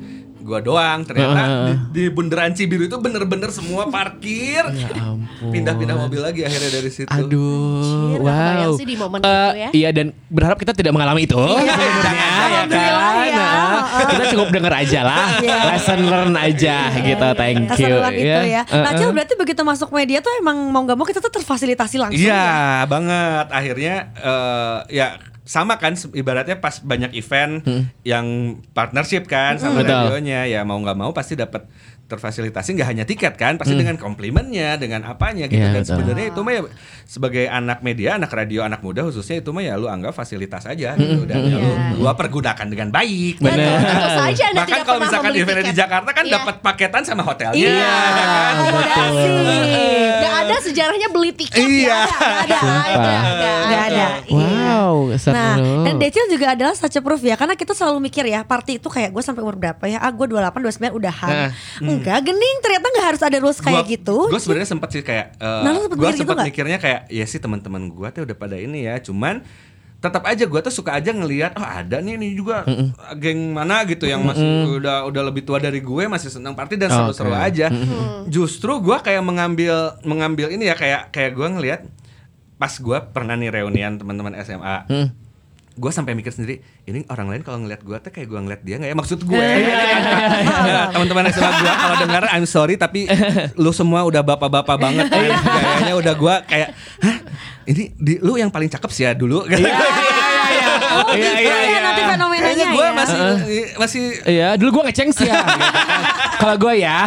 gue 0.45 0.59
doang 0.61 1.01
ternyata 1.01 1.41
Heeh. 1.41 1.65
di, 1.65 1.73
di 1.89 2.13
bundaran 2.13 2.53
Cibiru 2.53 2.85
itu 2.85 2.93
bener-bener 2.95 3.49
semua 3.49 3.89
parkir 3.89 4.61
Ya 4.69 4.93
ampun. 4.95 5.49
pindah-pindah 5.49 5.97
mobil 5.97 6.21
lagi 6.21 6.41
akhirnya 6.41 6.69
dari 6.71 6.87
situ 6.87 7.09
Aduh, 7.09 8.13
kebayang 8.15 8.61
wow. 8.63 8.77
sih 8.77 8.85
di 8.85 8.95
momen 8.95 9.17
Eh, 9.17 9.25
itu 9.25 9.57
ya. 9.57 9.69
Iya 9.73 9.89
dan 9.91 10.07
berharap 10.27 10.57
kita 10.57 10.71
tidak 10.71 10.93
mengalami 10.93 11.25
itu. 11.25 11.33
Iya, 11.35 11.73
jangan, 11.99 12.13
ya 12.13 12.35
alhamdulillah 12.45 13.09
kan. 13.09 13.25
ya. 13.25 13.47
Nah, 13.95 14.05
kita 14.05 14.23
cukup 14.29 14.47
denger 14.51 14.73
aja 14.75 14.99
lah, 15.01 15.25
Iya. 15.41 15.57
lesson 15.67 15.99
learn 16.03 16.33
aja 16.35 16.77
gitu. 16.95 17.27
Thank 17.33 17.73
you. 17.75 17.95
Itu 18.05 18.41
ya. 18.45 18.61
Nah, 18.63 18.81
Uh-uh. 18.85 18.97
Cil 18.97 19.09
berarti 19.11 19.33
begitu 19.35 19.61
masuk 19.61 19.89
media 19.89 20.19
tuh 20.19 20.29
emang 20.37 20.69
mau 20.69 20.83
nggak 20.83 20.93
mau 20.93 21.03
kita 21.03 21.19
tuh 21.19 21.33
terfasilitasi 21.33 21.97
langsung 21.97 22.21
ya. 22.21 22.29
Iya 22.29 22.45
banget. 22.85 23.45
Akhirnya 23.49 23.93
eh, 24.15 24.77
ya 24.93 25.07
sama 25.45 25.77
kan 25.77 25.93
ibaratnya 26.17 26.57
pas 26.57 26.81
banyak 26.81 27.13
event 27.13 27.61
yang 28.01 28.57
partnership 28.73 29.29
kan 29.29 29.61
sama 29.61 29.85
Betul. 29.85 29.93
radionya 29.93 30.49
ya 30.49 30.65
mau 30.65 30.81
nggak 30.81 30.97
mau 30.97 31.13
pasti 31.13 31.37
dapat 31.37 31.69
terfasilitasi 32.05 32.69
nggak 32.71 32.85
hanya 32.87 33.03
tiket 33.03 33.33
kan 33.33 33.55
pasti 33.55 33.73
dengan 33.73 33.95
komplimennya 33.95 34.75
dengan 34.75 35.01
apanya 35.03 35.45
gitu 35.45 35.57
Iya, 35.57 35.71
dan 35.71 35.81
betul. 35.81 35.89
sebenarnya 35.97 36.25
itu 36.29 36.39
mah 36.39 36.53
ya 36.53 36.61
sebagai 37.03 37.45
anak 37.45 37.79
media 37.79 38.09
anak 38.13 38.29
radio 38.29 38.61
anak 38.61 38.79
muda 38.79 39.01
khususnya 39.03 39.39
itu 39.39 39.49
mah 39.49 39.61
ya 39.61 39.73
lu 39.73 39.85
anggap 39.85 40.13
fasilitas 40.13 40.63
aja 40.63 40.93
gitu 40.93 41.25
dan 41.25 41.41
ya 41.43 41.57
lu 41.57 41.73
gua 41.97 42.13
pergunakan 42.13 42.61
dengan 42.63 42.89
baik 42.89 43.37
Bener. 43.39 43.81
Tentu 43.81 44.09
saja 44.15 44.43
Anda 44.47 44.59
bahkan 44.61 44.79
kalau 44.83 44.99
misalkan 45.01 45.31
eventnya 45.33 45.65
di. 45.67 45.73
Jakarta 45.75 46.09
kan 46.09 46.23
Iya. 46.23 46.33
dapat 46.35 46.55
paketan 46.59 47.01
sama 47.01 47.21
hotelnya 47.21 47.57
Iya, 47.57 47.73
ya 47.73 48.09
kan? 48.21 48.53
akomodasi. 48.55 49.29
Gak 50.15 50.33
ada 50.39 50.55
sejarahnya 50.61 51.07
beli 51.09 51.31
tiket 51.31 51.57
Iya. 51.59 51.89
ya. 51.89 52.01
Gak 52.05 52.37
ada. 52.45 52.59
Sumpah. 52.59 52.83
Gak 52.85 53.23
ada. 53.25 53.51
Nggak 53.65 53.83
ada. 53.89 54.07
Wow, 54.27 54.93
seru. 55.15 55.33
Nah, 55.33 55.55
dan 55.83 55.95
Decil 55.97 56.25
juga 56.27 56.47
adalah 56.51 56.73
such 56.73 56.93
a 56.93 57.01
proof 57.01 57.21
ya 57.21 57.33
Karena 57.33 57.53
kita 57.53 57.71
selalu 57.71 57.97
mikir 57.99 58.25
ya 58.25 58.43
Party 58.43 58.77
itu 58.77 58.87
kayak 58.87 59.09
gue 59.09 59.21
sampai 59.21 59.41
umur 59.41 59.55
berapa 59.55 59.81
ya 59.83 59.97
Ah 59.97 60.09
gue 60.09 60.21
28, 60.23 60.61
29 60.61 60.93
udahan 60.93 61.33
Nah, 61.79 61.94
Enggak, 62.01 62.19
gening 62.25 62.57
Ternyata 62.63 62.85
nggak 62.91 63.07
harus 63.13 63.21
ada 63.23 63.37
rules 63.39 63.59
kayak 63.63 63.85
gitu 63.87 64.17
Gue 64.27 64.41
sebenarnya 64.41 64.69
sempet 64.69 64.89
sih 64.91 65.01
kayak 65.03 65.37
eh, 65.39 65.61
Nah, 65.63 65.73
gua 65.91 66.11
mikir 66.11 66.25
gitu 66.25 66.33
mikirnya 66.35 66.77
kayak 66.79 67.01
ya 67.09 67.25
sih 67.27 67.39
teman-teman 67.39 67.91
gue 67.91 68.07
tuh 68.11 68.21
udah 68.27 68.37
pada 68.37 68.55
ini 68.59 68.85
ya, 68.87 68.99
cuman 68.99 69.41
tetap 70.05 70.21
aja 70.29 70.43
gue 70.45 70.61
tuh 70.61 70.73
suka 70.73 71.01
aja 71.01 71.09
ngelihat 71.09 71.57
oh 71.57 71.65
ada 71.65 71.97
nih 71.97 72.13
ini 72.13 72.37
juga 72.37 72.61
geng 73.17 73.57
mana 73.57 73.81
gitu 73.89 74.05
yang 74.05 74.21
masih 74.21 74.77
udah 74.77 75.09
udah 75.09 75.21
lebih 75.25 75.41
tua 75.41 75.57
dari 75.57 75.81
gue 75.81 76.03
masih 76.05 76.29
senang 76.29 76.53
party 76.53 76.77
dan 76.77 76.93
seru-seru 76.93 77.33
Oke. 77.33 77.41
aja. 77.41 77.73
Justru 78.29 78.77
gue 78.85 78.97
kayak 79.01 79.23
mengambil 79.25 79.97
mengambil 80.05 80.53
ini 80.53 80.69
ya 80.69 80.77
kayak 80.77 81.09
kayak 81.09 81.33
gue 81.33 81.47
ngelihat 81.57 81.81
pas 82.61 82.69
gue 82.69 82.97
pernah 83.11 83.33
nih 83.33 83.49
reunian 83.49 83.97
teman-teman 83.97 84.37
SMA. 84.45 84.77
Hmm. 84.85 85.07
Gue 85.75 85.91
sampai 85.91 86.15
mikir 86.15 86.31
sendiri, 86.31 86.63
ini 86.87 87.03
orang 87.11 87.27
lain 87.27 87.43
kalau 87.43 87.59
ngeliat 87.59 87.83
gue 87.83 87.97
tuh 87.99 88.07
kayak 88.07 88.31
gue 88.31 88.39
ngeliat 88.39 88.61
dia 88.63 88.75
nggak 88.79 88.89
ya? 88.91 88.95
Maksud 88.95 89.19
gue, 89.27 89.35
Iya, 89.59 89.75
Ya, 90.63 90.81
teman-teman 90.95 91.27
SMA 91.35 91.51
gue 91.51 91.73
kalau 91.75 91.95
dengar 91.99 92.23
I'm 92.31 92.47
sorry 92.47 92.79
tapi 92.79 93.11
lu 93.59 93.75
semua 93.75 94.07
udah 94.07 94.23
bapak-bapak 94.23 94.77
banget 94.79 95.11
kan. 95.11 95.19
Iya. 95.19 95.35
Gayanya 95.35 95.93
udah 95.99 96.13
gue 96.15 96.35
kayak, 96.47 96.69
hah 97.03 97.17
ini 97.67 97.83
di, 97.99 98.23
lu 98.23 98.39
yang 98.39 98.47
paling 98.47 98.71
cakep 98.71 98.87
sih 98.87 99.03
ya 99.03 99.11
dulu. 99.11 99.43
Iya, 99.51 99.59
iya, 99.59 99.67
iya. 99.67 100.71
Iya, 101.11 101.31
iya, 101.43 101.57
iya. 101.67 101.79
nanti 101.83 102.01
fenomenanya 102.07 102.45
Kayaknya 102.45 102.67
gue 102.71 102.85
ya 102.85 102.93
masih 102.95 103.17
masih 103.75 104.03
Iya, 104.23 104.47
dulu 104.55 104.69
gue 104.79 104.83
ngeceng 104.91 105.11
sih 105.11 105.27
ya. 105.27 105.43
Kalau 106.39 106.55
gue 106.55 106.73
ya. 106.79 106.99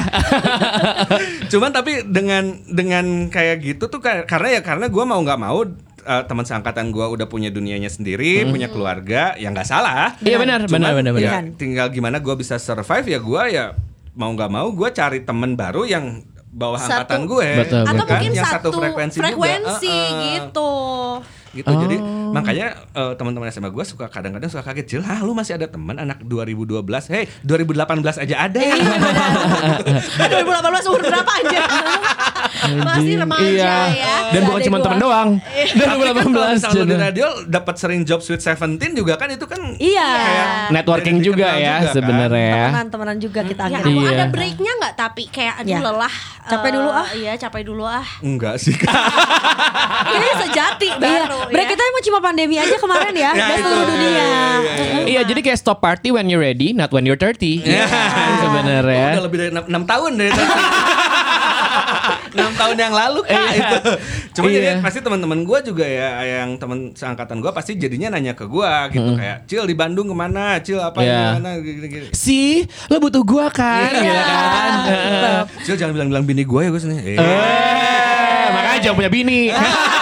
cuman 1.49 1.71
tapi 1.73 2.05
dengan 2.05 2.61
dengan 2.69 3.33
kayak 3.33 3.65
gitu 3.65 3.89
tuh 3.89 4.01
karena 4.05 4.49
ya 4.53 4.61
karena 4.61 4.93
gue 4.93 5.05
mau 5.09 5.21
nggak 5.25 5.41
mau 5.41 5.65
eh, 6.09 6.23
teman 6.25 6.43
seangkatan 6.43 6.89
gue 6.89 7.05
udah 7.07 7.27
punya 7.27 7.49
dunianya 7.49 7.87
sendiri, 7.87 8.43
punya 8.47 8.67
keluarga, 8.67 9.37
ya 9.37 9.49
nggak 9.49 9.63
salah. 9.63 10.17
Iya 10.19 10.37
benar, 10.37 10.65
benar, 10.65 10.97
benar, 10.97 11.13
benar. 11.13 11.13
ya 11.15 11.31
Pilihan. 11.31 11.45
tinggal 11.55 11.87
gimana 11.89 12.17
gue 12.19 12.35
bisa 12.35 12.57
survive 12.57 13.07
ya 13.07 13.19
gue 13.19 13.43
ya 13.51 13.65
mau 14.15 14.33
nggak 14.33 14.49
mau 14.49 14.67
gue 14.69 14.89
cari 14.91 15.21
temen 15.21 15.53
baru 15.53 15.85
yang 15.85 16.25
bawah 16.49 16.75
Satu- 16.75 17.05
angkatan 17.05 17.21
gue, 17.25 17.49
Betul, 17.61 17.77
ya 17.79 17.87
Atau 17.87 17.95
kan? 17.95 18.09
mungkin 18.11 18.31
yang 18.33 18.49
satu, 18.49 18.69
frekuensi, 18.73 19.17
frekuensi, 19.21 19.85
juga. 19.87 19.93
Eh, 19.93 20.09
eh. 20.09 20.23
gitu. 20.41 20.71
gitu 21.51 21.73
jadi 21.73 21.97
makanya 22.29 22.67
eh, 22.91 23.13
teman-teman 23.15 23.49
SMA 23.49 23.69
gue 23.69 23.81
suka 23.83 24.05
kadang-kadang 24.07 24.49
suka 24.49 24.61
kaget 24.63 24.87
Jil, 24.87 25.03
ah 25.03 25.21
lu 25.21 25.33
masih 25.33 25.55
ada 25.55 25.65
teman 25.65 25.97
anak 25.97 26.21
2012 26.21 26.77
hei 27.09 27.25
2018 27.41 27.85
aja 28.19 28.37
ada 28.39 28.61
Iya, 28.61 28.75
benar. 28.75 29.31
2018 30.45 30.89
umur 30.89 31.01
berapa 31.05 31.33
aja? 31.37 31.61
Masih 32.67 33.15
remaja 33.21 33.47
iya. 33.47 33.77
ya. 33.95 34.17
Dan 34.35 34.41
bukan 34.51 34.61
cuma 34.67 34.79
teman 34.83 34.99
doang. 34.99 35.31
Dari 35.55 35.95
2018. 35.99 36.65
Kan, 36.65 36.87
di 36.89 36.97
radio 36.97 37.27
dapat 37.47 37.75
sering 37.79 38.03
job 38.03 38.21
Sweet 38.21 38.43
Seventeen 38.43 38.93
juga 38.99 39.15
kan 39.15 39.31
itu 39.31 39.47
kan 39.47 39.61
iya. 39.79 40.09
kayak 40.09 40.49
networking 40.75 41.19
juga 41.23 41.55
ya 41.57 41.87
kan. 41.87 41.95
sebenarnya. 41.95 42.47
Ya. 42.49 42.67
teman-teman 42.73 43.17
juga 43.21 43.41
kita 43.47 43.63
ya, 43.69 43.79
akhirnya. 43.81 44.03
Iya. 44.03 44.11
Ada 44.15 44.25
breaknya 44.33 44.73
nggak 44.83 44.95
tapi 44.99 45.25
kayak 45.31 45.55
aduh 45.63 45.71
iya. 45.71 45.79
lelah. 45.81 46.15
Capek 46.49 46.71
dulu 46.73 46.91
ah. 46.91 47.07
Eh, 47.13 47.17
iya 47.21 47.33
capek 47.37 47.63
dulu 47.69 47.85
ah. 47.85 48.07
Enggak 48.25 48.55
sih. 48.57 48.75
Ini 50.17 50.29
sejati 50.49 50.89
iya. 50.89 50.99
baru. 50.99 51.39
Ya. 51.49 51.53
Break 51.53 51.67
kita 51.77 51.83
emang 51.83 52.05
cuma 52.05 52.19
pandemi 52.25 52.57
aja 52.57 52.77
kemarin 52.77 53.15
ya. 53.15 53.33
ya 53.39 53.47
Dan 53.47 53.59
seluruh 53.63 53.87
dunia. 53.87 54.27
Iya 55.09 55.21
jadi 55.29 55.41
kayak 55.45 55.59
stop 55.61 55.79
party 55.85 56.13
when 56.13 56.27
you're 56.29 56.43
ready, 56.43 56.73
not 56.73 56.91
when 56.91 57.05
you're 57.05 57.21
30. 57.21 57.65
Iya 57.65 57.87
sebenarnya. 58.45 59.09
Udah 59.19 59.25
lebih 59.25 59.39
dari 59.39 59.51
6 59.53 59.69
tahun 59.85 60.11
dari 60.17 60.31
enam 62.35 62.53
tahun 62.57 62.77
yang 62.77 62.95
lalu 62.95 63.21
kak 63.25 63.33
iya. 63.33 63.69
itu 63.81 63.93
cuma 64.37 64.47
iya. 64.49 64.57
jadi 64.57 64.69
pasti 64.85 64.99
teman-teman 65.05 65.39
gue 65.47 65.59
juga 65.67 65.85
ya 65.87 66.09
yang 66.25 66.61
teman 66.61 66.93
seangkatan 66.93 67.39
gue 67.41 67.53
pasti 67.53 67.73
jadinya 67.77 68.17
nanya 68.17 68.35
ke 68.37 68.45
gue 68.45 68.73
gitu 68.93 69.11
hmm. 69.15 69.19
kayak 69.19 69.39
cil 69.49 69.65
di 69.65 69.75
Bandung 69.77 70.07
ke 70.11 70.17
mana 70.17 70.59
cil 70.61 70.79
apa 70.81 70.99
yeah. 71.01 71.37
gimana 71.37 71.51
gini-gini 71.63 72.09
si 72.13 72.67
lo 72.89 72.99
butuh 73.01 73.23
gue 73.23 73.47
kan 73.53 73.93
yeah. 73.93 73.99
Iya. 73.99 74.13
iya 74.13 74.23
kan? 74.23 74.71
kan 74.85 75.45
cil 75.65 75.77
jangan 75.77 75.93
bilang-bilang 75.97 76.25
bini 76.25 76.43
gue 76.45 76.61
ya 76.65 76.69
gue 76.73 76.81
sini. 76.81 76.97
eh, 77.17 78.47
makanya 78.53 78.79
jangan 78.85 78.97
punya 78.97 79.11
bini 79.11 79.41
ah. 79.53 79.98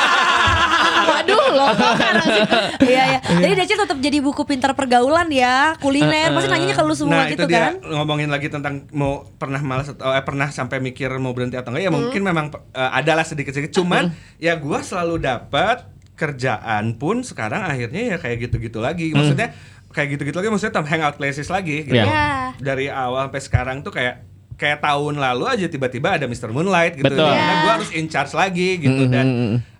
Loh 1.56 1.68
kan 1.72 2.14
Iya 2.86 3.02
ya. 3.08 3.18
Jadi 3.24 3.52
Decil 3.56 3.78
tetap 3.78 3.98
jadi 3.98 4.18
buku 4.18 4.42
pintar 4.42 4.72
pergaulan 4.72 5.26
ya, 5.28 5.74
kuliner. 5.76 6.30
Pasti 6.30 6.48
nanyanya 6.48 6.72
ke 6.72 6.82
lu 6.82 6.92
semua 6.92 7.16
Nah 7.16 7.26
gitu 7.26 7.42
itu 7.42 7.48
dia 7.48 7.72
kan. 7.72 7.74
ngomongin 7.82 8.28
lagi 8.28 8.46
tentang 8.46 8.84
mau 8.92 9.24
pernah 9.32 9.58
malas 9.58 9.88
atau 9.88 10.08
eh, 10.08 10.20
pernah 10.20 10.48
sampai 10.48 10.78
mikir 10.78 11.08
mau 11.16 11.32
berhenti 11.32 11.56
atau 11.56 11.70
enggak 11.70 11.82
ya 11.82 11.88
Hmm. 11.88 11.98
mungkin 11.98 12.22
memang 12.22 12.46
eh, 12.52 12.90
adalah 12.92 13.22
sedikit-sedikit 13.22 13.72
cuman 13.72 14.10
ya 14.36 14.54
gua 14.56 14.80
selalu 14.80 15.16
dapat 15.18 15.88
kerjaan 16.16 16.94
pun 16.94 17.20
sekarang 17.20 17.62
akhirnya 17.62 18.02
ya 18.10 18.16
kayak 18.16 18.36
gitu-gitu 18.42 18.78
lagi 18.78 19.10
maksudnya 19.10 19.52
kayak 19.88 20.08
gitu-gitu 20.12 20.32
lagi 20.34 20.48
maksudnya 20.48 20.80
hangout 20.82 21.16
places 21.16 21.46
lagi 21.46 21.84
gitu 21.84 21.92
Iya. 21.94 22.04
Ya. 22.04 22.28
dari 22.56 22.86
awal 22.86 23.28
sampai 23.28 23.42
sekarang 23.42 23.76
tuh 23.80 23.90
kayak 23.90 24.24
kayak 24.54 24.80
tahun 24.80 25.14
lalu 25.14 25.44
aja 25.46 25.66
tiba-tiba 25.66 26.16
ada 26.16 26.24
Mr. 26.24 26.48
Moonlight 26.48 26.96
gitu 26.96 27.04
Betul. 27.06 27.28
Karena 27.28 27.54
gue 27.58 27.72
harus 27.74 27.90
in 27.92 28.06
charge 28.06 28.32
lagi 28.32 28.68
gitu 28.78 29.02
Mhm, 29.02 29.10
dan 29.10 29.26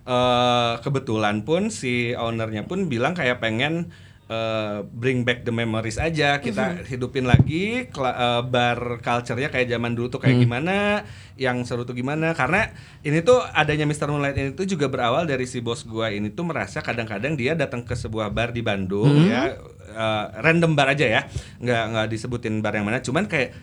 eh, 0.07 0.73
kebetulan 0.79 1.43
pun 1.43 1.67
si 1.67 2.15
ownernya 2.15 2.63
pun 2.63 2.87
bilang 2.87 3.11
kayak 3.11 3.43
pengen 3.43 3.91
eh, 4.31 4.79
bring 4.87 5.27
back 5.27 5.43
the 5.43 5.51
memories 5.51 5.99
aja. 5.99 6.39
Kita 6.39 6.87
hidupin 6.87 7.27
lagi 7.27 7.87
eh, 7.91 8.41
bar 8.47 9.03
culture-nya 9.03 9.51
kayak 9.51 9.67
zaman 9.67 9.91
dulu 9.95 10.07
tuh 10.07 10.21
kayak 10.23 10.39
gimana 10.39 11.03
yang 11.35 11.63
seru 11.67 11.83
tuh 11.83 11.95
gimana. 11.95 12.31
Karena 12.31 12.71
ini 13.03 13.19
tuh 13.23 13.43
adanya 13.51 13.83
Mr. 13.83 14.07
Moonlight 14.07 14.37
ini 14.39 14.51
tuh 14.55 14.65
juga 14.67 14.87
berawal 14.87 15.27
dari 15.27 15.43
si 15.43 15.59
bos 15.59 15.83
gua 15.83 16.11
ini 16.11 16.31
tuh 16.31 16.47
merasa 16.47 16.79
kadang-kadang 16.79 17.35
dia 17.35 17.53
datang 17.53 17.83
ke 17.83 17.93
sebuah 17.95 18.31
bar 18.31 18.55
di 18.55 18.63
Bandung 18.63 19.27
ya 19.27 19.55
eh, 19.91 20.25
random 20.39 20.75
bar 20.75 20.95
aja 20.95 21.05
ya. 21.05 21.21
Nggak 21.59 21.83
nggak 21.93 22.07
disebutin 22.11 22.59
bar 22.63 22.73
yang 22.75 22.87
mana. 22.87 23.03
Cuman 23.03 23.27
kayak 23.27 23.55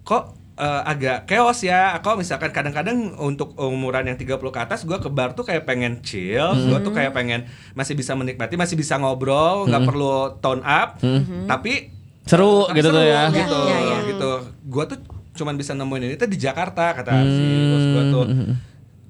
kok 0.00 0.39
eh, 0.60 0.82
agak 0.84 1.24
chaos 1.24 1.58
ya. 1.60 1.96
Kalau 1.98 2.14
misalkan 2.14 2.50
kadang-kadang 2.50 3.16
untuk 3.16 3.56
umuran 3.56 4.04
yang 4.04 4.14
30 4.14 4.36
ke 4.36 4.60
atas 4.60 4.84
gue 4.84 4.94
ke 4.94 5.08
bar 5.08 5.32
tuh 5.32 5.42
kayak 5.42 5.64
pengen 5.64 5.98
chill 6.00 6.44
gue 6.52 6.78
tuh 6.80 6.92
kayak 6.92 7.10
pengen 7.10 7.44
masih 7.72 7.94
bisa 7.94 8.12
menikmati 8.12 8.54
masih 8.54 8.76
bisa 8.76 8.94
ngobrol 8.94 9.64
nggak 9.64 9.82
perlu 9.82 10.14
tone 10.38 10.60
up. 10.60 11.00
Tapi 11.46 11.96
Seru 12.22 12.68
tapi 12.68 12.78
gitu 12.78 12.88
tuh 12.90 13.02
ya. 13.02 13.26
gitu 13.28 13.58
Ya, 13.64 13.74
ya, 13.74 13.78
ya. 13.80 13.98
gitu. 14.06 14.30
Gue 14.64 14.84
tuh 14.86 14.98
cuman 15.32 15.56
bisa 15.56 15.72
nemuin 15.72 16.02
ini 16.04 16.14
tuh 16.14 16.26
di 16.26 16.36
Jakarta 16.36 16.92
kata 16.92 17.10
si 17.24 17.40
bos 17.66 17.84
gue 17.88 18.02
tuh 18.10 18.24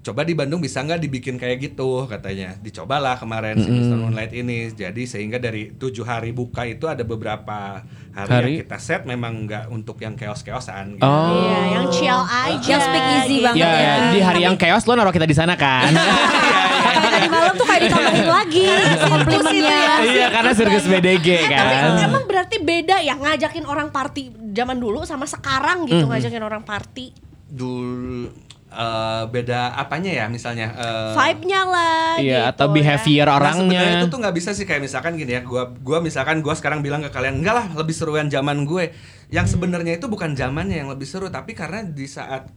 coba 0.01 0.25
di 0.25 0.33
Bandung 0.33 0.59
bisa 0.59 0.81
nggak 0.81 0.97
dibikin 0.99 1.37
kayak 1.37 1.61
gitu 1.63 2.05
katanya 2.05 2.57
dicobalah 2.57 3.15
kemarin 3.15 3.53
si 3.55 3.69
Mr. 3.69 3.97
Moonlight 3.97 4.33
ini 4.33 4.73
jadi 4.73 5.03
sehingga 5.05 5.37
dari 5.37 5.71
tujuh 5.71 6.03
hari 6.03 6.33
buka 6.33 6.65
itu 6.65 6.85
ada 6.85 7.05
beberapa 7.05 7.85
hari, 8.11 8.31
Hari? 8.33 8.49
yang 8.51 8.61
kita 8.65 8.79
set 8.79 9.03
memang 9.05 9.45
nggak 9.45 9.69
untuk 9.69 9.97
yang 9.99 10.17
keos-keosan 10.17 10.97
gitu. 10.97 11.05
Oh. 11.05 11.37
Iya, 11.37 11.61
yang 11.71 11.87
chill 11.91 12.17
aja. 12.19 12.65
Yang 12.67 12.83
speak 12.83 13.07
easy 13.15 13.35
gitu. 13.35 13.45
banget 13.45 13.61
Ya, 13.61 13.71
ya. 13.71 13.95
di 14.09 14.21
hari 14.21 14.41
yang 14.43 14.57
chaos 14.57 14.83
lo 14.83 14.95
naruh 14.95 15.13
kita 15.13 15.25
di 15.25 15.37
sana 15.37 15.53
kan. 15.55 15.93
Kata 16.91 17.09
tadi 17.13 17.29
malam 17.29 17.53
tuh 17.55 17.67
kayak 17.67 17.81
ditambahin 17.85 18.25
lagi 18.27 18.65
komplimennya. 19.05 19.81
Iya 20.03 20.27
karena 20.31 20.51
sirkus 20.53 20.85
BDG 20.87 21.27
Eh, 21.29 21.45
tapi 21.45 21.75
kan. 21.77 22.09
emang 22.09 22.25
berarti 22.25 22.57
beda 22.59 22.97
ya 22.99 23.15
ngajakin 23.15 23.65
orang 23.65 23.89
party 23.89 24.23
zaman 24.51 24.77
dulu 24.77 25.05
sama 25.05 25.25
sekarang 25.25 25.85
gitu 25.85 26.05
ngajakin 26.05 26.41
orang 26.41 26.65
party. 26.65 27.13
Dulu 27.47 28.49
eh, 28.71 29.23
beda 29.27 29.75
apanya 29.75 30.11
ya 30.11 30.25
misalnya 30.27 30.71
eh, 30.73 31.13
Vibe-nya 31.13 31.61
lah 31.65 32.15
Iya 32.17 32.39
gitu 32.41 32.51
atau 32.51 32.67
ya. 32.67 32.73
behavior 32.73 33.27
Nah, 33.27 33.37
orangnya. 33.37 33.59
sebenarnya 33.61 33.97
itu 33.97 34.07
tuh 34.07 34.19
nggak 34.19 34.35
bisa 34.35 34.51
sih 34.51 34.65
kayak 34.65 34.81
misalkan 34.81 35.13
gini 35.15 35.33
ya, 35.33 35.43
gua 35.43 35.63
gua 35.77 35.99
misalkan 35.99 36.39
gua 36.39 36.53
sekarang 36.53 36.81
bilang 36.81 37.01
ke 37.01 37.11
kalian 37.11 37.39
enggak 37.39 37.55
lah 37.55 37.67
lebih 37.73 37.93
seruan 37.93 38.27
zaman 38.27 38.63
gue. 38.63 38.95
Yang 39.29 39.55
sebenarnya 39.55 39.95
itu 39.95 40.07
bukan 40.07 40.33
zamannya 40.33 40.77
yang 40.77 40.89
lebih 40.89 41.05
seru, 41.05 41.27
tapi 41.29 41.53
karena 41.53 41.83
di 41.83 42.05
saat 42.05 42.51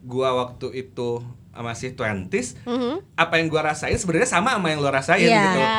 gua 0.00 0.32
waktu 0.38 0.72
itu 0.78 1.20
masih 1.50 1.90
20s, 1.92 2.54
apa 3.12 3.34
yang 3.34 3.46
gua 3.46 3.66
rasain 3.66 3.92
sebenarnya 3.92 4.30
sama 4.30 4.54
sama 4.54 4.68
yang 4.68 4.78
lo 4.78 4.88
rasain 4.88 5.18
Iya. 5.20 5.42
gitu. 5.42 5.58
Ya. 5.58 5.72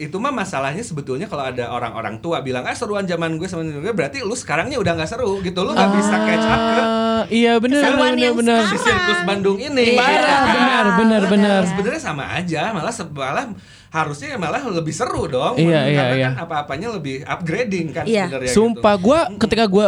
Itu 0.00 0.16
mah 0.16 0.32
masalahnya 0.32 0.80
sebetulnya 0.80 1.26
kalau 1.26 1.44
ada 1.44 1.68
orang-orang 1.68 2.18
tua 2.18 2.40
bilang 2.40 2.64
ah 2.64 2.72
seruan 2.72 3.04
zaman 3.04 3.36
gue 3.36 3.44
sama 3.44 3.60
zaman 3.60 3.82
gue 3.82 3.92
berarti 3.92 4.22
lu 4.22 4.32
sekarangnya 4.32 4.76
udah 4.76 4.92
nggak 4.94 5.04
seru 5.06 5.38
gitu. 5.40 5.60
Lu 5.60 5.70
nggak 5.70 5.90
bisa 5.92 6.16
catch 6.16 6.46
up 6.46 6.62
ke 6.72 6.82
iya 7.28 7.52
benar 7.56 7.82
benar 7.92 8.32
benar. 8.32 8.62
si 8.64 8.76
sirkus 8.78 9.20
Bandung 9.22 9.56
ini. 9.56 9.84
Iya. 9.90 9.98
gitu 9.98 10.24
kan. 10.24 10.44
Benar 10.48 10.86
benar 10.94 11.22
benar. 11.26 11.60
sebenarnya 11.64 12.00
sama 12.00 12.24
aja 12.30 12.70
malah 12.70 12.90
se- 12.90 13.08
malah 13.08 13.44
harusnya 13.88 14.36
malah 14.36 14.60
lebih 14.60 14.92
seru 14.92 15.24
dong 15.26 15.56
Iya, 15.56 15.80
karena 15.80 15.88
iya, 15.88 16.04
iya. 16.12 16.28
kan 16.28 16.44
apa-apanya 16.44 16.88
lebih 16.92 17.24
upgrading 17.24 17.86
kan 17.90 18.04
Iya. 18.04 18.28
sebenarnya 18.28 18.52
Sumpah 18.52 18.94
gitu. 18.94 19.04
gue 19.06 19.18
ketika 19.40 19.64
gue 19.66 19.86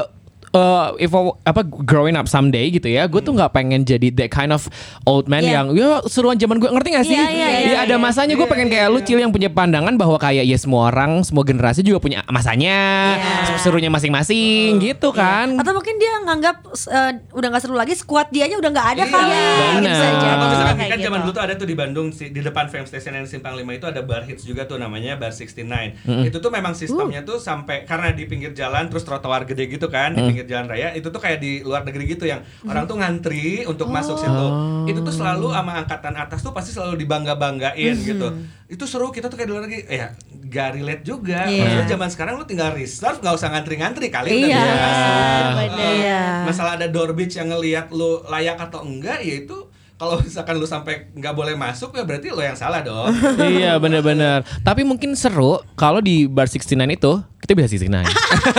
uh, 0.52 0.92
if 0.96 1.10
I- 1.10 1.36
apa 1.44 1.62
growing 1.62 2.14
up 2.14 2.26
someday 2.26 2.68
gitu 2.68 2.86
ya, 2.86 3.04
gue 3.04 3.18
tuh 3.18 3.32
nggak 3.32 3.50
pengen 3.50 3.82
jadi 3.82 4.10
that 4.12 4.28
kind 4.28 4.50
of 4.50 4.66
old 5.04 5.26
man 5.26 5.40
Iya. 5.40 5.52
yang 5.52 5.66
ya 5.72 5.88
seruan 6.04 6.36
zaman 6.36 6.56
gue 6.56 6.68
ngerti 6.68 6.88
gak 6.92 7.04
sih? 7.04 7.14
Iya, 7.14 7.26
iya, 7.26 7.46
Ya, 7.46 7.58
iya, 7.60 7.78
ada 7.80 7.94
iya. 7.94 7.98
masanya 7.98 8.34
gue 8.34 8.40
Iya, 8.40 8.50
pengen 8.50 8.68
iya, 8.68 8.74
kayak 8.76 8.88
lu 8.88 9.00
cil 9.00 9.18
yang 9.18 9.30
punya 9.30 9.48
pandangan 9.48 9.94
bahwa 9.94 10.16
kayak 10.16 10.42
ya 10.42 10.54
semua 10.54 10.88
orang, 10.88 11.22
semua 11.22 11.42
generasi 11.42 11.80
juga 11.80 11.98
punya 11.98 12.22
masanya, 12.26 13.16
serunya 13.56 13.88
masing-masing 13.88 14.78
gitu 14.80 15.10
kan? 15.10 15.54
Atau 15.54 15.72
mungkin 15.72 15.96
dia 15.96 16.18
nganggap 16.20 16.56
eh, 16.66 17.12
udah 17.30 17.48
nggak 17.48 17.62
seru 17.62 17.74
lagi, 17.74 17.94
squad 17.94 18.28
dia 18.28 18.50
udah 18.50 18.70
nggak 18.70 18.88
ada 18.90 19.04
kali. 19.06 19.44
Benar. 19.78 20.12
Atau 20.30 20.46
misalkan 20.48 20.76
Kayak 20.76 20.90
kan 20.90 20.98
gitu. 20.98 21.06
zaman 21.06 21.18
dulu 21.20 21.32
tuh 21.32 21.42
ada 21.42 21.54
tuh 21.54 21.64
di 21.64 21.74
Bandung 21.74 22.08
si- 22.10 22.28
di 22.28 22.40
depan 22.40 22.66
Fame 22.66 22.84
Station 22.84 23.12
yang 23.12 23.24
Simpang 23.24 23.54
5 23.54 23.70
itu 23.70 23.86
ada 23.86 24.00
bar 24.00 24.22
hits 24.22 24.42
juga 24.42 24.64
tuh 24.64 24.76
namanya 24.76 25.14
Bar 25.14 25.30
69. 25.30 26.26
Itu 26.26 26.38
tuh 26.38 26.50
memang 26.50 26.72
sistemnya 26.72 27.22
tuh 27.22 27.38
sampai 27.38 27.84
karena 27.84 28.10
di 28.10 28.24
pinggir 28.24 28.52
jalan 28.52 28.86
terus 28.86 29.02
trotoar 29.02 29.44
gede 29.44 29.68
gitu 29.68 29.86
kan 29.86 30.12
di 30.12 30.32
pinggir 30.40 30.56
jalan 30.56 30.66
raya 30.72 30.88
itu 30.96 31.12
tuh 31.12 31.20
kayak 31.20 31.38
di 31.38 31.60
luar 31.60 31.84
negeri 31.84 32.04
gitu 32.08 32.24
yang 32.24 32.40
orang 32.64 32.88
tuh 32.88 32.96
ngantri 32.96 33.68
untuk 33.68 33.92
masuk 33.92 34.16
situ. 34.16 34.46
Itu 34.88 35.04
tuh 35.04 35.12
selalu 35.12 35.52
sama 35.52 35.72
angkatan 35.76 36.16
atas 36.16 36.40
tuh 36.40 36.56
pasti 36.56 36.72
selalu 36.72 36.96
dibangga-banggain 36.96 37.94
gitu. 38.00 38.26
Itu 38.66 38.84
seru 38.88 39.12
kita 39.12 39.28
tuh 39.28 39.36
kayak 39.36 39.48
di 39.48 39.52
luar 39.52 39.62
negeri. 39.68 39.82
Eh, 39.84 39.98
ya 40.00 40.08
gak 40.50 40.68
relate 40.80 41.04
juga. 41.04 41.46
Iya. 41.46 41.62
Maksudnya 41.62 41.86
zaman 41.88 42.08
sekarang 42.10 42.34
lu 42.40 42.44
tinggal 42.44 42.72
reserve 42.72 43.20
gak 43.20 43.34
usah 43.36 43.48
ngantri-ngantri 43.52 44.08
kali 44.08 44.28
udah 44.32 44.48
Iya. 44.48 44.56
bisa 44.56 44.74
masuk. 44.74 45.12
Bener. 45.60 45.92
Iya. 45.94 46.22
Masalah 46.48 46.72
ada 46.74 46.86
door 46.88 47.12
beach 47.12 47.34
yang 47.36 47.52
ngelihat 47.52 47.92
lu 47.92 48.24
layak 48.26 48.58
atau 48.58 48.82
enggak 48.82 49.20
ya 49.20 49.46
itu 49.46 49.69
kalau 50.00 50.16
misalkan 50.16 50.56
lu 50.56 50.64
sampai 50.64 51.12
nggak 51.12 51.36
boleh 51.36 51.52
masuk 51.52 51.92
ya 51.92 52.08
berarti 52.08 52.32
lo 52.32 52.40
yang 52.40 52.56
salah 52.56 52.80
dong. 52.80 53.12
iya 53.60 53.76
bener-bener. 53.76 54.40
Tapi 54.64 54.80
mungkin 54.80 55.12
seru 55.12 55.60
kalau 55.76 56.00
di 56.00 56.24
bar 56.24 56.48
69 56.48 56.72
itu 56.96 57.20
kita 57.44 57.52
bisa 57.52 57.68
69. 57.68 58.00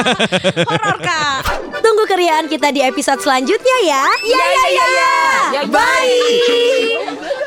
Horor 0.70 0.98
kak. 1.02 1.42
Tunggu 1.82 2.04
keriaan 2.06 2.46
kita 2.46 2.70
di 2.70 2.86
episode 2.86 3.26
selanjutnya 3.26 3.78
ya. 3.82 4.06
Ya 4.22 4.46
ya 4.54 4.66
ya. 4.70 4.90
ya. 5.50 5.62
Bye. 5.66 7.41